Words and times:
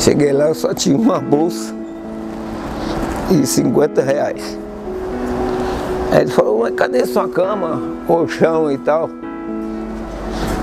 Cheguei 0.00 0.32
lá, 0.32 0.48
eu 0.48 0.54
só 0.54 0.72
tinha 0.72 0.96
uma 0.96 1.20
bolsa 1.20 1.74
e 3.30 3.46
50 3.46 4.00
reais. 4.00 4.58
Aí 6.10 6.22
ele 6.22 6.30
falou, 6.30 6.60
mas 6.60 6.74
cadê 6.74 7.04
sua 7.04 7.28
cama, 7.28 7.82
colchão 8.06 8.72
e 8.72 8.78
tal? 8.78 9.10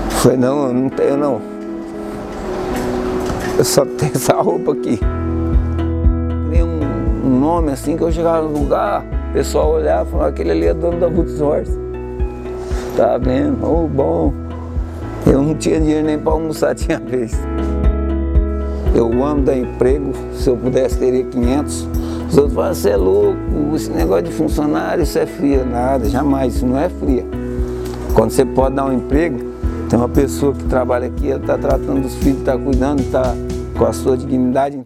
Eu 0.06 0.10
falei, 0.10 0.38
não, 0.38 0.66
eu 0.66 0.74
não 0.74 0.88
tenho 0.88 1.16
não. 1.16 1.40
Eu 3.56 3.64
só 3.64 3.84
tenho 3.84 4.10
essa 4.12 4.34
roupa 4.34 4.72
aqui. 4.72 4.98
Tem 6.50 6.64
um, 6.64 7.38
nome 7.38 7.70
assim 7.70 7.96
que 7.96 8.02
eu 8.02 8.10
chegava 8.10 8.42
no 8.42 8.58
lugar, 8.58 9.04
o 9.30 9.34
pessoal 9.34 9.70
olhava 9.70 10.08
e 10.08 10.10
falava, 10.10 10.30
aquele 10.30 10.50
ali 10.50 10.66
é 10.66 10.74
dono 10.74 10.98
da 10.98 11.06
Roots 11.06 11.40
Horse. 11.40 11.78
Tá 12.96 13.16
vendo? 13.16 13.64
Oh, 13.64 13.86
bom. 13.86 14.34
Eu 15.24 15.40
não 15.40 15.54
tinha 15.54 15.80
dinheiro 15.80 16.04
nem 16.04 16.18
para 16.18 16.32
almoçar, 16.32 16.74
tinha 16.76 16.98
vez. 16.98 17.38
Eu 18.94 19.24
amo 19.24 19.42
dar 19.42 19.56
emprego, 19.56 20.12
se 20.34 20.48
eu 20.48 20.56
pudesse 20.56 20.98
teria 20.98 21.24
500. 21.24 21.88
Os 22.28 22.36
outros 22.36 22.54
falam, 22.54 22.74
você 22.74 22.90
é 22.90 22.96
louco, 22.96 23.38
esse 23.74 23.90
negócio 23.90 24.24
de 24.24 24.32
funcionário, 24.32 25.02
isso 25.02 25.18
é 25.18 25.26
fria. 25.26 25.64
Nada, 25.64 26.08
jamais, 26.08 26.56
isso 26.56 26.66
não 26.66 26.78
é 26.78 26.88
fria. 26.88 27.24
Quando 28.14 28.30
você 28.30 28.44
pode 28.44 28.74
dar 28.74 28.86
um 28.86 28.92
emprego, 28.92 29.38
tem 29.88 29.98
uma 29.98 30.08
pessoa 30.08 30.52
que 30.52 30.64
trabalha 30.64 31.06
aqui, 31.06 31.30
ela 31.30 31.40
está 31.40 31.56
tratando 31.56 32.02
dos 32.02 32.14
filhos, 32.16 32.40
está 32.40 32.58
cuidando, 32.58 33.00
está 33.00 33.34
com 33.76 33.84
a 33.86 33.92
sua 33.92 34.16
dignidade. 34.16 34.82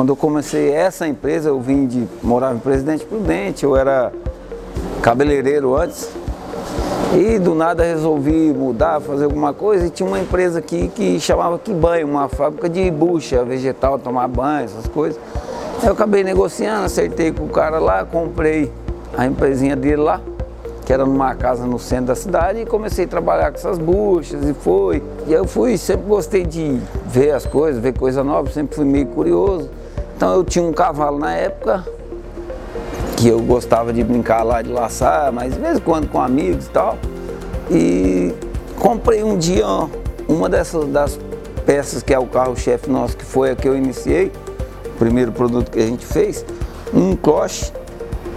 Quando 0.00 0.08
eu 0.08 0.16
comecei 0.16 0.72
essa 0.72 1.06
empresa, 1.06 1.50
eu 1.50 1.60
vim 1.60 1.86
de 1.86 2.08
morar 2.22 2.54
em 2.54 2.58
Presidente 2.58 3.04
Prudente, 3.04 3.64
eu 3.64 3.76
era 3.76 4.10
cabeleireiro 5.02 5.76
antes. 5.76 6.08
E 7.14 7.38
do 7.38 7.54
nada 7.54 7.84
resolvi 7.84 8.50
mudar, 8.50 8.98
fazer 9.02 9.24
alguma 9.24 9.52
coisa 9.52 9.86
e 9.86 9.90
tinha 9.90 10.08
uma 10.08 10.18
empresa 10.18 10.58
aqui 10.58 10.88
que 10.88 11.20
chamava 11.20 11.58
Quibanho, 11.58 12.08
uma 12.08 12.30
fábrica 12.30 12.66
de 12.66 12.90
bucha 12.90 13.44
vegetal, 13.44 13.98
tomar 13.98 14.26
banho, 14.26 14.64
essas 14.64 14.86
coisas. 14.86 15.20
Aí 15.82 15.86
eu 15.86 15.92
acabei 15.92 16.24
negociando, 16.24 16.86
acertei 16.86 17.30
com 17.30 17.44
o 17.44 17.50
cara 17.50 17.78
lá, 17.78 18.02
comprei 18.02 18.72
a 19.14 19.26
empresinha 19.26 19.76
dele 19.76 19.96
lá, 19.96 20.18
que 20.86 20.94
era 20.94 21.04
numa 21.04 21.34
casa 21.34 21.66
no 21.66 21.78
centro 21.78 22.06
da 22.06 22.14
cidade, 22.14 22.60
e 22.60 22.64
comecei 22.64 23.04
a 23.04 23.08
trabalhar 23.08 23.50
com 23.50 23.58
essas 23.58 23.76
buchas 23.76 24.48
e 24.48 24.54
foi. 24.54 25.02
E 25.26 25.32
eu 25.34 25.44
fui, 25.46 25.76
sempre 25.76 26.06
gostei 26.06 26.46
de 26.46 26.80
ver 27.04 27.32
as 27.32 27.44
coisas, 27.44 27.82
ver 27.82 27.92
coisa 27.92 28.24
nova, 28.24 28.48
sempre 28.48 28.76
fui 28.76 28.86
meio 28.86 29.04
curioso. 29.04 29.68
Então 30.20 30.34
eu 30.34 30.44
tinha 30.44 30.62
um 30.62 30.70
cavalo 30.70 31.18
na 31.18 31.34
época, 31.34 31.82
que 33.16 33.26
eu 33.26 33.40
gostava 33.40 33.90
de 33.90 34.04
brincar 34.04 34.42
lá, 34.42 34.60
de 34.60 34.70
laçar, 34.70 35.32
mas 35.32 35.54
de 35.54 35.58
vez 35.58 35.78
em 35.78 35.80
quando 35.80 36.10
com 36.10 36.20
amigos 36.20 36.66
e 36.66 36.68
tal. 36.68 36.98
E 37.70 38.34
comprei 38.78 39.22
um 39.22 39.38
dia 39.38 39.64
uma 40.28 40.46
dessas 40.46 40.86
das 40.88 41.18
peças 41.64 42.02
que 42.02 42.12
é 42.12 42.18
o 42.18 42.26
carro-chefe 42.26 42.90
nosso, 42.90 43.16
que 43.16 43.24
foi 43.24 43.52
a 43.52 43.56
que 43.56 43.66
eu 43.66 43.74
iniciei, 43.74 44.30
o 44.84 44.98
primeiro 44.98 45.32
produto 45.32 45.70
que 45.70 45.78
a 45.78 45.86
gente 45.86 46.04
fez, 46.04 46.44
um 46.92 47.16
cloche 47.16 47.72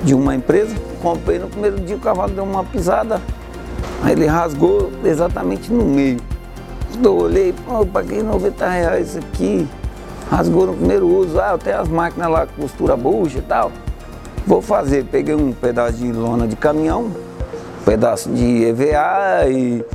de 0.06 0.16
uma 0.16 0.34
empresa. 0.34 0.74
Comprei 1.02 1.38
no 1.38 1.50
primeiro 1.50 1.82
dia, 1.82 1.98
o 1.98 2.00
cavalo 2.00 2.32
deu 2.32 2.46
uma 2.46 2.64
pisada, 2.64 3.20
aí 4.02 4.14
ele 4.14 4.26
rasgou 4.26 4.90
exatamente 5.04 5.70
no 5.70 5.84
meio. 5.84 6.22
Eu 7.04 7.18
olhei, 7.18 7.54
pô, 7.68 7.86
paguei 7.86 8.24
90 8.24 8.70
reais 8.70 9.18
aqui 9.18 9.68
rasgou 10.30 10.68
no 10.68 10.74
primeiro 10.74 11.08
uso, 11.08 11.40
ah, 11.40 11.52
eu 11.52 11.58
tenho 11.58 11.80
as 11.80 11.88
máquinas 11.88 12.30
lá 12.30 12.48
que 12.48 12.54
costura 12.54 12.96
bucha 12.96 13.40
e 13.40 13.42
tal. 13.42 13.72
Vou 14.46 14.62
fazer, 14.62 15.06
peguei 15.06 15.36
um 15.36 15.54
pedaço 15.54 15.94
de 15.94 16.12
lona 16.12 16.48
de 16.48 16.56
caminhão, 16.56 17.04
um 17.04 17.84
pedaço 17.86 18.30
de 18.30 18.66
EVA 18.66 19.48
e 19.50 19.86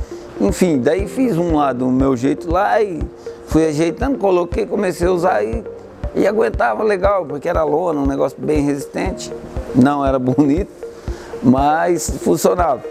enfim, 0.41 0.79
daí 0.79 1.05
fiz 1.05 1.37
um 1.37 1.55
lá 1.57 1.73
do 1.73 1.87
meu 1.87 2.15
jeito 2.15 2.49
lá 2.49 2.81
e 2.81 3.01
fui 3.47 3.67
ajeitando, 3.67 4.17
coloquei, 4.17 4.65
comecei 4.65 5.05
a 5.05 5.11
usar 5.11 5.43
e, 5.43 5.63
e 6.15 6.25
aguentava 6.25 6.81
legal, 6.81 7.25
porque 7.25 7.49
era 7.49 7.61
lona, 7.63 7.99
um 7.99 8.05
negócio 8.05 8.37
bem 8.39 8.63
resistente, 8.63 9.33
não 9.75 10.05
era 10.05 10.17
bonito, 10.17 10.71
mas 11.43 12.09
funcionava. 12.21 12.81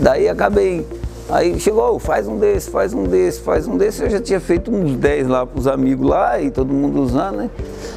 Daí 0.00 0.28
acabei 0.28 0.84
Aí 1.28 1.58
chegou, 1.58 1.98
faz 1.98 2.26
um 2.26 2.36
desse, 2.36 2.70
faz 2.70 2.92
um 2.92 3.04
desse, 3.04 3.40
faz 3.40 3.66
um 3.66 3.76
desse. 3.76 4.02
Eu 4.02 4.10
já 4.10 4.20
tinha 4.20 4.40
feito 4.40 4.70
uns 4.70 4.96
10 4.96 5.28
lá 5.28 5.46
para 5.46 5.58
os 5.58 5.66
amigos 5.66 6.08
lá 6.08 6.40
e 6.40 6.50
todo 6.50 6.72
mundo 6.72 7.00
usando, 7.00 7.36
né? 7.36 7.50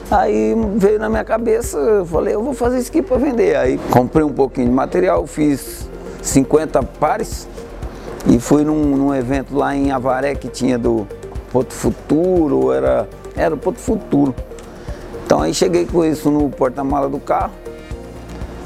Aí 0.10 0.56
veio 0.76 1.00
na 1.00 1.10
minha 1.10 1.24
cabeça, 1.24 1.78
eu 1.78 2.06
falei, 2.06 2.36
eu 2.36 2.44
vou 2.44 2.54
fazer 2.54 2.80
isso 2.80 2.90
aqui 2.90 3.02
para 3.02 3.18
vender. 3.18 3.56
Aí 3.56 3.80
comprei 3.90 4.24
um 4.24 4.32
pouquinho 4.32 4.68
de 4.68 4.74
material, 4.74 5.26
fiz 5.26 5.90
50 6.22 6.82
pares 6.84 7.48
e 8.28 8.40
fui 8.40 8.64
num, 8.64 8.96
num 8.96 9.14
evento 9.14 9.56
lá 9.56 9.76
em 9.76 9.92
Avaré 9.92 10.36
que 10.36 10.48
tinha 10.48 10.78
do 10.78 11.08
Porto 11.52 11.74
Futuro, 11.74 12.72
era, 12.72 13.08
era 13.36 13.54
o 13.54 13.58
Porto 13.58 13.80
Futuro. 13.80 14.36
Então 15.26 15.42
aí 15.42 15.54
cheguei 15.54 15.86
com 15.86 16.06
isso 16.06 16.30
no 16.30 16.50
porta-mala 16.50 17.10
do 17.10 17.20
carro, 17.20 17.54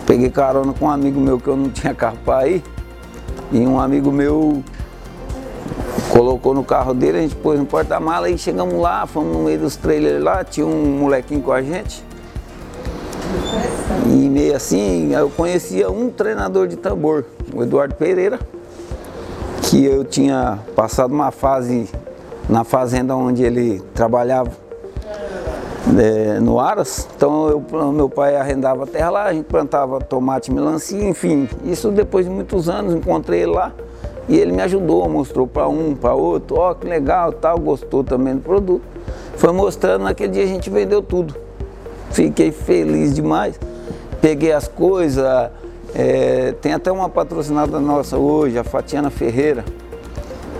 peguei 0.05 0.29
carona 0.29 0.73
com 0.73 0.85
um 0.85 0.89
amigo 0.89 1.19
meu 1.19 1.39
que 1.39 1.47
eu 1.47 1.55
não 1.55 1.69
tinha 1.69 1.93
carro 1.93 2.17
para 2.25 2.47
ir. 2.47 2.63
E 3.51 3.59
um 3.65 3.79
amigo 3.79 4.11
meu 4.11 4.63
colocou 6.11 6.53
no 6.53 6.63
carro 6.63 6.93
dele, 6.93 7.17
a 7.17 7.21
gente 7.21 7.35
pôs 7.35 7.59
no 7.59 7.65
porta-mala 7.65 8.29
e 8.29 8.37
chegamos 8.37 8.79
lá, 8.79 9.05
fomos 9.07 9.35
no 9.35 9.43
meio 9.43 9.59
dos 9.59 9.75
trailers 9.75 10.23
lá, 10.23 10.43
tinha 10.43 10.65
um 10.65 10.99
molequinho 10.99 11.41
com 11.41 11.51
a 11.51 11.61
gente. 11.61 12.03
E 14.05 14.29
meio 14.29 14.55
assim, 14.55 15.13
eu 15.13 15.29
conhecia 15.29 15.89
um 15.89 16.09
treinador 16.09 16.67
de 16.67 16.75
tambor, 16.75 17.25
o 17.53 17.63
Eduardo 17.63 17.95
Pereira, 17.95 18.39
que 19.63 19.83
eu 19.83 20.03
tinha 20.03 20.59
passado 20.75 21.11
uma 21.11 21.31
fase 21.31 21.89
na 22.47 22.63
fazenda 22.63 23.15
onde 23.15 23.43
ele 23.43 23.81
trabalhava 23.93 24.68
é, 25.97 26.39
no 26.39 26.59
Aras. 26.59 27.07
Então 27.15 27.47
eu, 27.47 27.91
meu 27.91 28.09
pai 28.09 28.35
arrendava 28.35 28.85
terra 28.85 29.09
lá, 29.09 29.23
a 29.25 29.33
gente 29.33 29.45
plantava 29.45 29.99
tomate, 29.99 30.51
melancia, 30.51 31.01
enfim. 31.07 31.47
Isso 31.63 31.89
depois 31.91 32.25
de 32.25 32.31
muitos 32.31 32.69
anos 32.69 32.93
encontrei 32.93 33.43
ele 33.43 33.51
lá 33.51 33.71
e 34.27 34.37
ele 34.37 34.51
me 34.51 34.61
ajudou, 34.61 35.07
mostrou 35.09 35.47
para 35.47 35.67
um, 35.67 35.95
para 35.95 36.13
outro, 36.13 36.57
ó 36.57 36.71
oh, 36.71 36.75
que 36.75 36.85
legal, 36.85 37.31
tal, 37.33 37.57
gostou 37.59 38.03
também 38.03 38.35
do 38.35 38.41
produto. 38.41 38.83
Foi 39.35 39.51
mostrando, 39.51 40.03
naquele 40.03 40.33
dia 40.33 40.43
a 40.43 40.47
gente 40.47 40.69
vendeu 40.69 41.01
tudo. 41.01 41.35
Fiquei 42.11 42.51
feliz 42.51 43.15
demais. 43.15 43.59
Peguei 44.21 44.51
as 44.51 44.67
coisas, 44.67 45.25
é, 45.95 46.53
tem 46.61 46.73
até 46.73 46.91
uma 46.91 47.07
patrocinada 47.07 47.79
nossa 47.79 48.17
hoje, 48.17 48.59
a 48.59 48.63
Fatiana 48.63 49.09
Ferreira, 49.09 49.63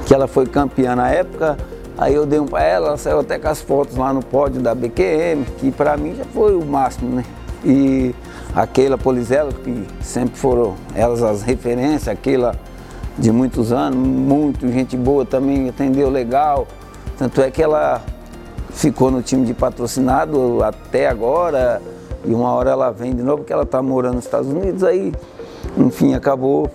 que 0.05 0.13
ela 0.13 0.27
foi 0.27 0.47
campeã 0.47 0.95
na 0.95 1.09
época 1.09 1.57
Aí 1.99 2.15
eu 2.15 2.25
dei 2.25 2.39
um 2.39 2.45
para 2.45 2.63
ela, 2.63 2.87
ela 2.87 2.97
saiu 2.97 3.19
até 3.19 3.37
com 3.37 3.49
as 3.49 3.59
fotos 3.59 3.97
lá 3.97 4.13
no 4.13 4.23
pódio 4.23 4.61
da 4.61 4.73
BQM, 4.73 5.43
que 5.57 5.69
para 5.69 5.97
mim 5.97 6.15
já 6.15 6.23
foi 6.23 6.55
o 6.55 6.65
máximo, 6.65 7.17
né? 7.17 7.25
E 7.61 8.15
aquela 8.55 8.97
Polizela, 8.97 9.51
que 9.51 9.85
sempre 9.99 10.37
foram 10.37 10.75
elas 10.95 11.21
as 11.21 11.41
referências, 11.41 12.07
aquela 12.07 12.55
de 13.17 13.33
muitos 13.33 13.73
anos, 13.73 13.97
muito 13.97 14.65
gente 14.71 14.95
boa 14.95 15.25
também, 15.25 15.67
atendeu 15.67 16.09
legal. 16.09 16.65
Tanto 17.17 17.41
é 17.41 17.51
que 17.51 17.61
ela 17.61 18.01
ficou 18.69 19.11
no 19.11 19.21
time 19.21 19.45
de 19.45 19.53
patrocinado 19.53 20.63
até 20.63 21.09
agora, 21.09 21.81
e 22.23 22.33
uma 22.33 22.53
hora 22.53 22.69
ela 22.69 22.91
vem 22.91 23.13
de 23.13 23.21
novo, 23.21 23.39
porque 23.39 23.51
ela 23.51 23.63
está 23.63 23.81
morando 23.81 24.15
nos 24.15 24.23
Estados 24.23 24.47
Unidos, 24.47 24.85
aí, 24.85 25.11
enfim, 25.77 26.13
acabou 26.13 26.71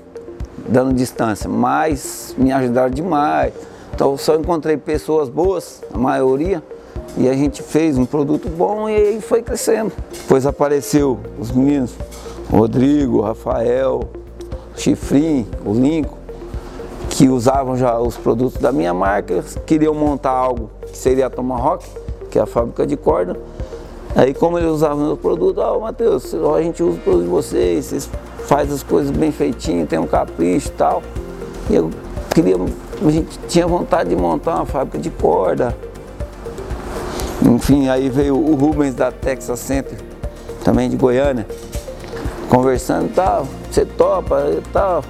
dando 0.68 0.92
distância. 0.92 1.48
Mas 1.48 2.34
me 2.36 2.52
ajudaram 2.52 2.90
demais. 2.90 3.54
Então 3.94 4.18
só 4.18 4.34
encontrei 4.34 4.76
pessoas 4.76 5.28
boas, 5.28 5.80
a 5.92 5.96
maioria, 5.96 6.60
e 7.16 7.28
a 7.28 7.32
gente 7.32 7.62
fez 7.62 7.96
um 7.96 8.04
produto 8.04 8.48
bom 8.48 8.88
e 8.88 8.96
aí 8.96 9.20
foi 9.20 9.40
crescendo. 9.40 9.92
Depois 10.12 10.44
apareceu 10.44 11.20
os 11.38 11.52
meninos, 11.52 11.94
Rodrigo, 12.50 13.20
Rafael, 13.20 14.00
o 14.74 14.80
Chifrinho, 14.80 15.46
o 15.64 15.72
Lincoln, 15.72 16.18
que 17.08 17.28
usavam 17.28 17.76
já 17.76 17.96
os 18.00 18.16
produtos 18.16 18.60
da 18.60 18.72
minha 18.72 18.92
marca, 18.92 19.44
queriam 19.64 19.94
montar 19.94 20.32
algo 20.32 20.70
que 20.86 20.98
seria 20.98 21.26
a 21.26 21.30
Tomahawk, 21.30 21.86
que 22.32 22.38
é 22.38 22.42
a 22.42 22.46
fábrica 22.46 22.84
de 22.84 22.96
corda. 22.96 23.38
Aí 24.16 24.34
como 24.34 24.58
eles 24.58 24.70
usavam 24.70 25.06
meus 25.06 25.18
produtos, 25.20 25.62
ó 25.62 25.76
oh, 25.76 25.80
Matheus, 25.80 26.34
a 26.34 26.60
gente 26.60 26.82
usa 26.82 26.98
o 26.98 27.00
produto 27.00 27.22
de 27.22 27.30
vocês, 27.30 27.84
vocês 27.86 28.10
fazem 28.46 28.74
as 28.74 28.82
coisas 28.82 29.16
bem 29.16 29.30
feitinho, 29.30 29.86
tem 29.86 30.00
um 30.00 30.06
capricho 30.06 30.68
e 30.68 30.72
tal. 30.72 31.00
E 31.70 31.76
eu 31.76 31.90
queria 32.34 32.56
a 33.02 33.10
gente 33.10 33.38
tinha 33.48 33.66
vontade 33.66 34.10
de 34.10 34.16
montar 34.16 34.56
uma 34.56 34.66
fábrica 34.66 34.98
de 34.98 35.10
corda. 35.10 35.76
Enfim, 37.42 37.88
aí 37.88 38.08
veio 38.08 38.36
o 38.36 38.54
Rubens 38.54 38.94
da 38.94 39.10
Texas 39.10 39.58
Center, 39.58 39.98
também 40.62 40.88
de 40.88 40.96
Goiânia, 40.96 41.46
conversando 42.48 43.06
e 43.06 43.12
tal, 43.12 43.46
você 43.70 43.84
topa 43.84 44.46
e 44.50 44.60
tal. 44.72 45.04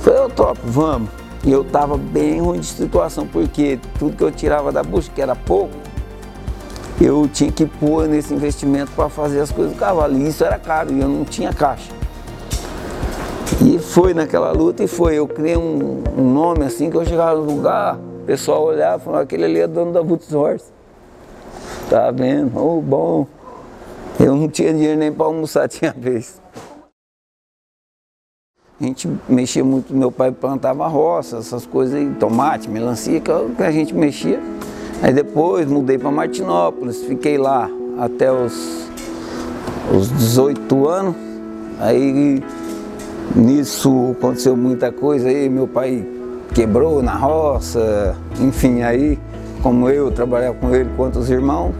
Falei, 0.00 0.20
eu 0.20 0.28
topo, 0.28 0.60
vamos. 0.64 1.10
E 1.44 1.50
eu 1.50 1.64
tava 1.64 1.96
bem 1.96 2.40
ruim 2.40 2.60
de 2.60 2.66
situação, 2.66 3.26
porque 3.26 3.78
tudo 3.98 4.16
que 4.16 4.22
eu 4.22 4.30
tirava 4.30 4.70
da 4.70 4.82
bucha, 4.82 5.10
que 5.14 5.20
era 5.20 5.34
pouco, 5.34 5.72
eu 7.00 7.28
tinha 7.32 7.50
que 7.50 7.64
pôr 7.64 8.08
nesse 8.08 8.34
investimento 8.34 8.90
para 8.92 9.08
fazer 9.08 9.40
as 9.40 9.50
coisas 9.50 9.72
do 9.72 9.78
cavalo. 9.78 10.16
E 10.18 10.28
isso 10.28 10.44
era 10.44 10.58
caro 10.58 10.92
e 10.92 11.00
eu 11.00 11.08
não 11.08 11.24
tinha 11.24 11.52
caixa. 11.52 11.90
E 13.64 13.78
foi 13.78 14.14
naquela 14.14 14.52
luta 14.52 14.84
e 14.84 14.86
foi. 14.86 15.16
Eu 15.16 15.26
criei 15.26 15.56
um, 15.56 16.02
um 16.16 16.32
nome 16.32 16.64
assim 16.64 16.90
que 16.90 16.96
eu 16.96 17.04
chegava 17.04 17.40
no 17.40 17.44
lugar, 17.44 17.96
o 17.96 18.24
pessoal 18.26 18.64
olhava 18.64 19.02
e 19.02 19.04
falava, 19.04 19.22
aquele 19.24 19.44
ali 19.44 19.60
é 19.60 19.66
dono 19.66 19.92
da 19.92 20.02
Boots 20.02 20.32
Horse. 20.32 20.66
Tá 21.90 22.10
vendo? 22.10 22.52
Oh, 22.58 22.80
bom. 22.80 23.26
Eu 24.20 24.34
não 24.34 24.48
tinha 24.48 24.72
dinheiro 24.72 24.98
nem 24.98 25.12
para 25.12 25.26
almoçar, 25.26 25.66
tinha 25.68 25.94
vez. 25.96 26.40
A 28.80 28.84
gente 28.84 29.08
mexia 29.28 29.64
muito, 29.64 29.92
meu 29.92 30.12
pai 30.12 30.30
plantava 30.30 30.86
roça, 30.86 31.38
essas 31.38 31.66
coisas 31.66 32.00
tomate, 32.18 32.70
melancia, 32.70 33.20
que 33.20 33.30
é 33.30 33.66
a 33.66 33.72
gente 33.72 33.92
mexia. 33.92 34.40
Aí 35.02 35.12
depois 35.12 35.66
mudei 35.66 35.98
para 35.98 36.10
Martinópolis, 36.10 37.02
fiquei 37.02 37.38
lá 37.38 37.68
até 37.98 38.30
os, 38.30 38.88
os 39.92 40.10
18 40.10 40.88
anos. 40.88 41.16
Aí 41.80 42.42
nisso 43.34 44.14
aconteceu 44.18 44.56
muita 44.56 44.90
coisa 44.92 45.28
aí, 45.28 45.48
meu 45.48 45.66
pai 45.66 46.06
quebrou 46.54 47.02
na 47.02 47.14
roça, 47.14 48.16
enfim, 48.40 48.82
aí 48.82 49.18
como 49.62 49.88
eu 49.88 50.10
trabalhava 50.10 50.54
com 50.54 50.74
ele 50.74 50.88
quanto 50.96 51.18
os 51.18 51.30
irmãos, 51.30 51.72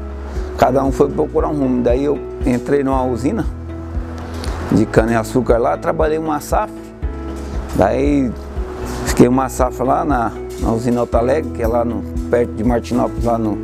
cada 0.57 0.85
um 0.85 0.93
foi 0.93 1.09
procurar 1.09 1.49
um 1.49 1.57
rumo. 1.57 1.83
Daí 1.83 2.05
eu 2.05 2.19
entrei 2.45 2.83
numa 2.83 3.05
usina 3.05 3.47
de 4.73 4.85
cana-açúcar 4.85 5.59
lá, 5.59 5.77
trabalhei 5.77 6.19
uma 6.19 6.41
safra 6.41 6.89
Daí 7.79 8.29
fiquei 9.07 9.29
uma 9.29 9.49
safra 9.49 9.85
lá 9.85 10.05
na, 10.05 10.33
na 10.61 10.73
usina 10.73 11.01
Altalegre, 11.01 11.51
que 11.53 11.63
é 11.63 11.67
lá 11.67 11.85
no, 11.85 12.03
perto 12.29 12.53
de 12.55 12.65
Martinópolis, 12.65 13.25
lá 13.25 13.39
no, 13.39 13.57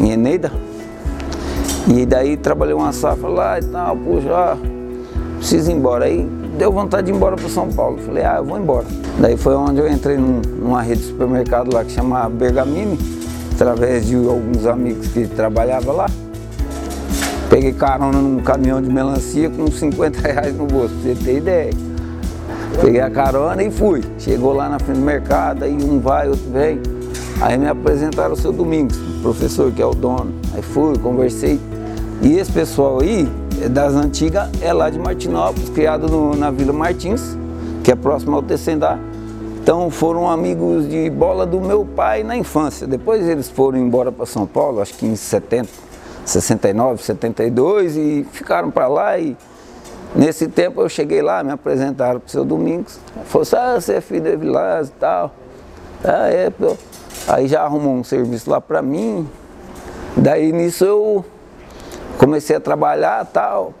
em 0.00 0.12
Eneida. 0.12 0.50
E 1.86 2.06
daí 2.06 2.38
trabalhei 2.38 2.74
uma 2.74 2.90
safra 2.90 3.28
lá 3.28 3.58
e 3.58 3.64
tal, 3.64 3.94
puxa, 3.96 4.30
ó, 4.32 4.56
preciso 5.36 5.70
ir 5.70 5.74
embora. 5.74 6.06
Aí 6.06 6.26
deu 6.58 6.72
vontade 6.72 7.06
de 7.06 7.12
ir 7.12 7.16
embora 7.16 7.36
para 7.36 7.48
São 7.48 7.68
Paulo. 7.70 7.98
Falei, 7.98 8.24
ah, 8.24 8.36
eu 8.38 8.44
vou 8.44 8.58
embora. 8.58 8.86
Daí 9.18 9.36
foi 9.36 9.54
onde 9.54 9.80
eu 9.80 9.90
entrei 9.90 10.16
num, 10.16 10.40
numa 10.40 10.82
rede 10.82 11.02
de 11.02 11.08
supermercado 11.08 11.72
lá 11.72 11.84
que 11.84 11.92
chama 11.92 12.28
Bergamini, 12.28 12.98
através 13.54 14.06
de 14.06 14.16
alguns 14.16 14.66
amigos 14.66 15.08
que 15.08 15.26
trabalhavam 15.26 15.96
lá. 15.96 16.06
Peguei 17.48 17.72
carona 17.72 18.18
num 18.18 18.40
caminhão 18.40 18.80
de 18.80 18.88
melancia 18.88 19.50
com 19.50 19.66
50 19.70 20.20
reais 20.20 20.56
no 20.56 20.66
bolso, 20.66 20.94
pra 20.94 21.14
você 21.14 21.24
ter 21.24 21.36
ideia. 21.38 21.72
Peguei 22.80 23.00
a 23.00 23.10
carona 23.10 23.62
e 23.62 23.70
fui. 23.70 24.02
Chegou 24.18 24.52
lá 24.52 24.68
na 24.68 24.78
frente 24.78 24.98
do 24.98 25.04
mercado, 25.04 25.64
aí 25.64 25.72
um 25.72 25.98
vai, 25.98 26.28
outro 26.28 26.48
vem. 26.52 26.80
Aí 27.40 27.58
me 27.58 27.66
apresentaram 27.66 28.34
o 28.34 28.36
seu 28.36 28.52
Domingos, 28.52 28.96
o 28.96 29.22
professor 29.22 29.72
que 29.72 29.82
é 29.82 29.86
o 29.86 29.94
dono. 29.94 30.32
Aí 30.54 30.62
fui, 30.62 30.96
conversei. 30.98 31.58
E 32.22 32.36
esse 32.36 32.52
pessoal 32.52 33.00
aí, 33.00 33.28
das 33.68 33.94
antigas, 33.94 34.48
é 34.60 34.72
lá 34.72 34.88
de 34.88 34.98
Martinópolis, 34.98 35.68
criado 35.70 36.08
no, 36.08 36.34
na 36.34 36.50
Vila 36.50 36.72
Martins, 36.72 37.36
que 37.84 37.90
é 37.90 37.94
próximo 37.94 38.36
ao 38.36 38.42
Tecendá. 38.42 38.98
Então 39.62 39.90
foram 39.90 40.30
amigos 40.30 40.88
de 40.88 41.10
bola 41.10 41.44
do 41.44 41.60
meu 41.60 41.84
pai 41.84 42.22
na 42.22 42.36
infância. 42.36 42.86
Depois 42.86 43.28
eles 43.28 43.48
foram 43.48 43.78
embora 43.78 44.10
para 44.10 44.24
São 44.26 44.46
Paulo, 44.46 44.80
acho 44.80 44.94
que 44.94 45.06
em 45.06 45.14
70, 45.14 45.68
69, 46.24 47.02
72, 47.02 47.96
e 47.96 48.26
ficaram 48.32 48.70
para 48.70 48.88
lá 48.88 49.18
e 49.18 49.36
Nesse 50.14 50.48
tempo 50.48 50.80
eu 50.80 50.88
cheguei 50.88 51.22
lá, 51.22 51.42
me 51.42 51.52
apresentaram 51.52 52.18
para 52.18 52.26
o 52.26 52.30
seu 52.30 52.44
Domingos. 52.44 52.98
Falou 53.26 53.42
assim, 53.42 53.56
ah, 53.56 53.80
você 53.80 53.94
é 53.94 54.00
filho 54.00 54.22
de 54.22 54.36
Vilas 54.36 54.88
e 54.88 54.92
tal. 54.92 55.32
Ah, 56.02 56.28
é. 56.28 56.52
Aí 57.28 57.46
já 57.46 57.62
arrumou 57.62 57.94
um 57.94 58.02
serviço 58.02 58.50
lá 58.50 58.60
para 58.60 58.82
mim. 58.82 59.28
Daí 60.16 60.50
nisso 60.50 60.84
eu 60.84 61.24
comecei 62.20 62.54
a 62.54 62.60
trabalhar 62.60 63.24
tal. 63.24 63.72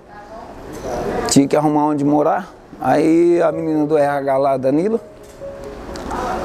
Tinha 1.28 1.46
que 1.46 1.54
arrumar 1.54 1.84
onde 1.88 2.02
morar. 2.02 2.50
Aí 2.80 3.40
a 3.42 3.52
menina 3.52 3.84
do 3.84 3.98
RH 3.98 4.36
lá, 4.38 4.56
Danila, 4.56 4.98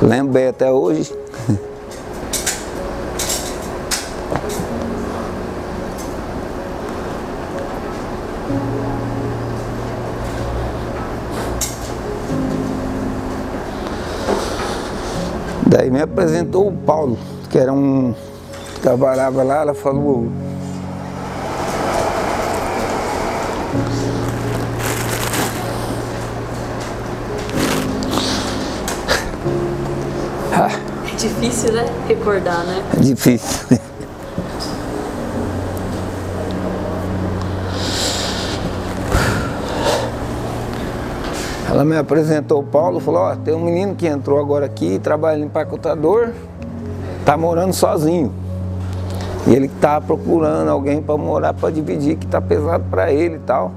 lembro 0.01 0.33
bem 0.33 0.49
até 0.49 0.69
hoje, 0.69 1.15
Daí 15.65 15.89
me 15.89 16.01
apresentou 16.01 16.67
o 16.67 16.71
Paulo, 16.71 17.17
que 17.49 17.57
era 17.57 17.71
um. 17.71 18.13
trabalhava 18.81 19.43
lá, 19.43 19.61
ela 19.61 19.73
falou. 19.73 20.27
É 31.15 31.17
difícil, 31.17 31.73
né? 31.73 31.85
Recordar, 32.07 32.63
né? 32.65 32.83
É 32.97 32.99
difícil. 32.99 33.79
Ela 41.69 41.83
me 41.83 41.97
apresentou 41.97 42.61
o 42.61 42.63
Paulo, 42.63 43.01
falou, 43.01 43.23
ó, 43.23 43.35
tem 43.35 43.53
um 43.53 43.59
menino 43.59 43.95
que 43.95 44.07
entrou 44.07 44.39
agora 44.39 44.65
aqui, 44.65 44.97
trabalha 44.97 45.39
em 45.39 45.43
empacotador, 45.43 46.29
tá 47.25 47.35
morando 47.35 47.73
sozinho. 47.73 48.33
E 49.47 49.53
ele 49.53 49.67
tá 49.67 50.01
procurando 50.01 50.69
alguém 50.69 51.01
para 51.01 51.17
morar, 51.17 51.53
para 51.53 51.71
dividir, 51.71 52.17
que 52.17 52.25
tá 52.25 52.41
pesado 52.41 52.83
para 52.89 53.11
ele 53.11 53.35
e 53.35 53.39
tal. 53.39 53.71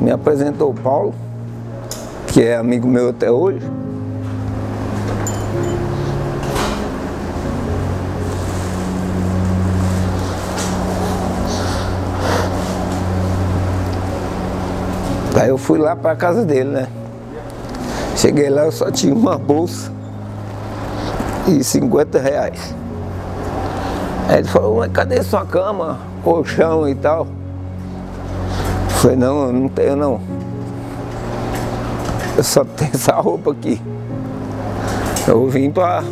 Me 0.00 0.10
apresentou 0.10 0.70
o 0.70 0.74
Paulo, 0.74 1.14
que 2.26 2.42
é 2.42 2.56
amigo 2.56 2.88
meu 2.88 3.10
até 3.10 3.30
hoje. 3.30 3.60
Aí 15.40 15.50
eu 15.50 15.58
fui 15.58 15.78
lá 15.78 15.94
para 15.94 16.16
casa 16.16 16.44
dele, 16.44 16.70
né? 16.70 16.88
Cheguei 18.16 18.48
lá, 18.48 18.64
eu 18.64 18.72
só 18.72 18.90
tinha 18.90 19.14
uma 19.14 19.38
bolsa 19.38 19.92
e 21.46 21.62
50 21.62 22.18
reais. 22.18 22.74
Aí 24.28 24.38
ele 24.38 24.48
falou, 24.48 24.78
mas 24.78 24.90
cadê 24.90 25.22
sua 25.22 25.44
cama, 25.44 26.00
colchão 26.24 26.88
e 26.88 26.94
tal? 26.96 27.28
Eu 28.90 28.96
falei, 28.96 29.16
não, 29.16 29.46
eu 29.46 29.52
não 29.52 29.68
tenho 29.68 29.94
não. 29.94 30.20
Eu 32.36 32.42
só 32.42 32.64
tenho 32.76 32.90
essa 32.92 33.14
roupa 33.14 33.52
aqui. 33.52 33.80
Eu 35.28 35.48
vim 35.48 35.70
pra. 35.70 36.02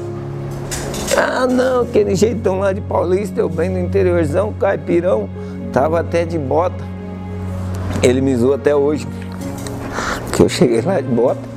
Ah 1.16 1.46
não, 1.46 1.82
aquele 1.82 2.14
jeitão 2.14 2.60
lá 2.60 2.72
de 2.72 2.80
Paulista, 2.80 3.40
eu 3.40 3.48
bem 3.48 3.68
no 3.68 3.78
interiorzão, 3.78 4.52
caipirão, 4.52 5.28
tava 5.72 6.00
até 6.00 6.24
de 6.24 6.38
bota. 6.38 6.84
Ele 8.02 8.20
me 8.20 8.36
zoou 8.36 8.54
até 8.54 8.74
hoje. 8.74 9.06
Que 10.32 10.42
eu 10.42 10.48
cheguei 10.48 10.80
lá 10.80 11.00
de 11.00 11.08
bota. 11.08 11.53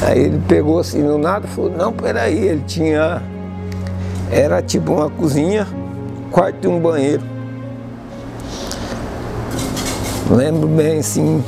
Aí 0.00 0.20
ele 0.20 0.40
pegou 0.46 0.78
assim 0.78 1.02
no 1.02 1.18
nada 1.18 1.46
e 1.46 1.50
falou, 1.50 1.70
não, 1.70 1.92
peraí, 1.92 2.38
ele 2.38 2.62
tinha. 2.66 3.20
Era 4.30 4.62
tipo 4.62 4.92
uma 4.92 5.10
cozinha, 5.10 5.66
quarto 6.30 6.64
e 6.64 6.68
um 6.68 6.78
banheiro. 6.78 7.22
Lembro 10.30 10.68
bem 10.68 10.98
assim, 10.98 11.42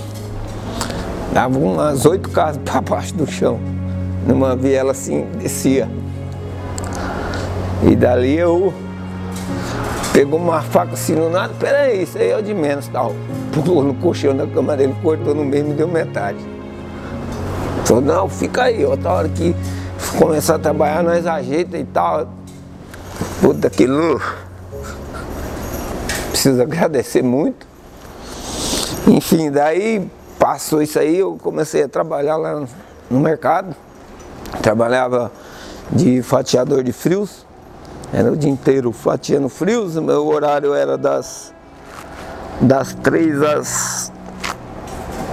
dava 1.33 1.59
umas 1.59 2.07
oito 2.07 2.30
casas 2.30 2.61
para 2.64 2.80
baixo 2.80 3.14
do 3.14 3.26
chão. 3.26 3.61
Numa 4.26 4.57
viela 4.57 4.90
assim, 4.90 5.26
descia. 5.38 5.88
E 7.83 7.95
dali 7.95 8.37
eu 8.37 8.75
pegou 10.12 10.38
uma 10.38 10.61
faca 10.61 10.95
assim 10.95 11.14
no 11.14 11.30
nada, 11.30 11.54
peraí, 11.59 12.02
isso 12.02 12.19
aí 12.19 12.30
é 12.30 12.37
o 12.37 12.42
de 12.42 12.52
menos 12.52 12.88
tal. 12.88 13.14
Pulou 13.52 13.83
no 13.83 13.95
colchão 13.95 14.37
da 14.37 14.47
cama 14.47 14.76
dele, 14.76 14.95
cortou 15.02 15.35
no 15.35 15.45
meio 15.45 15.64
e 15.64 15.69
me 15.69 15.75
deu 15.75 15.87
metade. 15.88 16.38
Falou, 17.85 18.03
não, 18.03 18.29
fica 18.29 18.65
aí, 18.65 18.85
outra 18.85 19.11
hora 19.13 19.29
que 19.29 19.55
começar 20.19 20.57
a 20.57 20.59
trabalhar, 20.59 21.03
nós 21.03 21.27
ajeita 21.27 21.77
e 21.77 21.85
tal. 21.85 22.29
Puta 23.41 23.67
aquilo. 23.67 24.21
Preciso 26.31 26.63
agradecer 26.63 27.23
muito. 27.23 27.67
Enfim, 29.07 29.51
daí 29.51 30.09
passou 30.39 30.81
isso 30.83 30.99
aí, 30.99 31.19
eu 31.19 31.39
comecei 31.43 31.83
a 31.83 31.89
trabalhar 31.89 32.37
lá 32.37 32.65
no 33.11 33.21
mercado. 33.21 33.75
Trabalhava 34.63 35.31
de 35.91 36.23
fatiador 36.23 36.83
de 36.83 36.93
frios. 36.93 37.47
Era 38.13 38.31
o 38.33 38.37
dia 38.37 38.51
inteiro 38.51 38.93
fatiando 38.93 39.49
frios, 39.49 39.95
meu 39.97 40.27
horário 40.27 40.75
era 40.75 40.99
das 40.99 41.55
das 42.61 42.93
três 42.93 43.41
às 43.41 44.13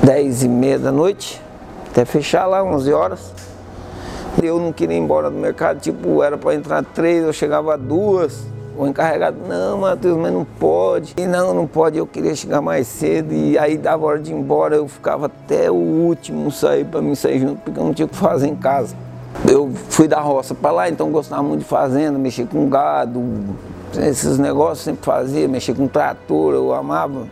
dez 0.03 0.43
e 0.43 0.47
meia 0.47 0.79
da 0.79 0.91
noite, 0.91 1.41
até 1.97 2.05
fechar 2.05 2.45
lá, 2.45 2.63
11 2.63 2.93
horas. 2.93 3.33
Eu 4.41 4.59
não 4.59 4.71
queria 4.71 4.95
ir 4.95 4.99
embora 4.99 5.31
do 5.31 5.37
mercado, 5.37 5.79
tipo, 5.79 6.21
era 6.21 6.37
para 6.37 6.53
entrar 6.53 6.83
três, 6.83 7.23
eu 7.23 7.33
chegava 7.33 7.75
duas. 7.75 8.45
O 8.77 8.85
encarregado, 8.85 9.37
não, 9.47 9.79
Matheus, 9.79 10.15
mas 10.15 10.31
não 10.31 10.45
pode. 10.45 11.15
E 11.17 11.25
não, 11.25 11.55
não 11.55 11.65
pode, 11.65 11.97
eu 11.97 12.05
queria 12.05 12.35
chegar 12.35 12.61
mais 12.61 12.85
cedo. 12.85 13.33
E 13.33 13.57
aí 13.57 13.75
dava 13.75 14.05
hora 14.05 14.19
de 14.19 14.31
ir 14.31 14.35
embora, 14.35 14.75
eu 14.75 14.87
ficava 14.87 15.25
até 15.25 15.71
o 15.71 15.73
último 15.73 16.51
sair 16.51 16.85
para 16.85 17.01
mim 17.01 17.15
sair 17.15 17.39
junto, 17.39 17.59
porque 17.63 17.79
eu 17.79 17.83
não 17.83 17.93
tinha 17.95 18.05
o 18.05 18.09
que 18.09 18.15
fazer 18.15 18.47
em 18.47 18.55
casa. 18.55 18.95
Eu 19.49 19.71
fui 19.89 20.07
da 20.07 20.19
roça 20.19 20.53
para 20.53 20.69
lá, 20.69 20.89
então 20.89 21.09
gostava 21.09 21.41
muito 21.41 21.61
de 21.61 21.65
fazenda, 21.65 22.19
mexer 22.19 22.45
com 22.45 22.69
gado, 22.69 23.23
esses 23.97 24.37
negócios 24.37 24.81
sempre 24.81 25.03
fazia, 25.03 25.47
mexer 25.47 25.73
com 25.73 25.87
trator, 25.87 26.53
eu 26.53 26.71
amava. 26.75 27.27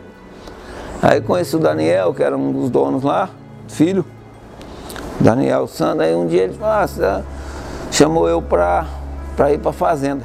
Aí 1.00 1.20
conheci 1.20 1.54
o 1.54 1.60
Daniel, 1.60 2.12
que 2.12 2.22
era 2.24 2.36
um 2.36 2.50
dos 2.50 2.68
donos 2.68 3.04
lá, 3.04 3.30
filho. 3.68 4.04
Daniel 5.20 5.66
Sandro, 5.66 6.04
aí 6.04 6.14
um 6.14 6.26
dia 6.26 6.44
ele 6.44 6.52
falou, 6.52 6.74
ah, 6.74 7.22
chamou 7.90 8.28
eu 8.28 8.42
para 8.42 8.86
ir 9.52 9.58
para 9.58 9.72
fazenda. 9.72 10.24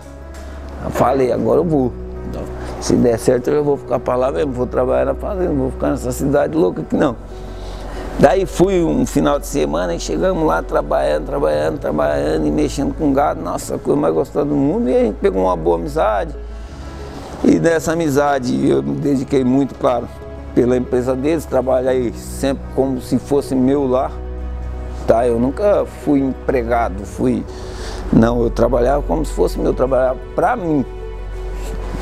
Eu 0.83 0.91
falei, 0.91 1.31
agora 1.31 1.59
eu 1.59 1.63
vou. 1.63 1.93
Se 2.79 2.95
der 2.95 3.17
certo 3.19 3.49
eu 3.49 3.63
vou 3.63 3.77
ficar 3.77 3.99
para 3.99 4.15
lá 4.15 4.31
mesmo, 4.31 4.51
vou 4.51 4.65
trabalhar 4.65 5.05
na 5.05 5.13
fazenda, 5.13 5.49
não 5.49 5.55
vou 5.55 5.71
ficar 5.71 5.91
nessa 5.91 6.11
cidade 6.11 6.57
louca 6.57 6.81
aqui 6.81 6.95
não. 6.95 7.15
Daí 8.19 8.45
fui 8.45 8.83
um 8.83 9.05
final 9.05 9.39
de 9.39 9.47
semana 9.47 9.95
e 9.95 9.99
chegamos 9.99 10.45
lá 10.45 10.61
trabalhando, 10.61 11.25
trabalhando, 11.25 11.79
trabalhando 11.79 12.45
e 12.45 12.51
mexendo 12.51 12.93
com 12.93 13.13
gado, 13.13 13.41
nossa, 13.41 13.75
a 13.75 13.79
coisa 13.79 13.99
mais 13.99 14.13
gostosa 14.13 14.45
do 14.45 14.55
mundo, 14.55 14.89
e 14.89 14.95
a 14.95 14.99
gente 14.99 15.15
pegou 15.15 15.43
uma 15.43 15.55
boa 15.55 15.77
amizade. 15.77 16.35
E 17.43 17.57
dessa 17.57 17.93
amizade 17.93 18.67
eu 18.67 18.83
me 18.83 18.95
dediquei 18.95 19.43
muito, 19.43 19.73
claro, 19.75 20.07
pela 20.53 20.75
empresa 20.75 21.15
deles, 21.15 21.45
trabalhei 21.45 22.11
sempre 22.13 22.63
como 22.75 23.01
se 23.01 23.17
fosse 23.17 23.55
meu 23.55 23.87
lá 23.87 24.11
tá? 25.07 25.27
Eu 25.27 25.39
nunca 25.39 25.85
fui 26.03 26.19
empregado, 26.19 27.05
fui. 27.05 27.45
Não, 28.11 28.41
eu 28.41 28.49
trabalhava 28.49 29.01
como 29.03 29.25
se 29.25 29.33
fosse 29.33 29.57
meu, 29.57 29.71
eu 29.71 29.73
trabalhava 29.73 30.19
para 30.35 30.55
mim. 30.55 30.85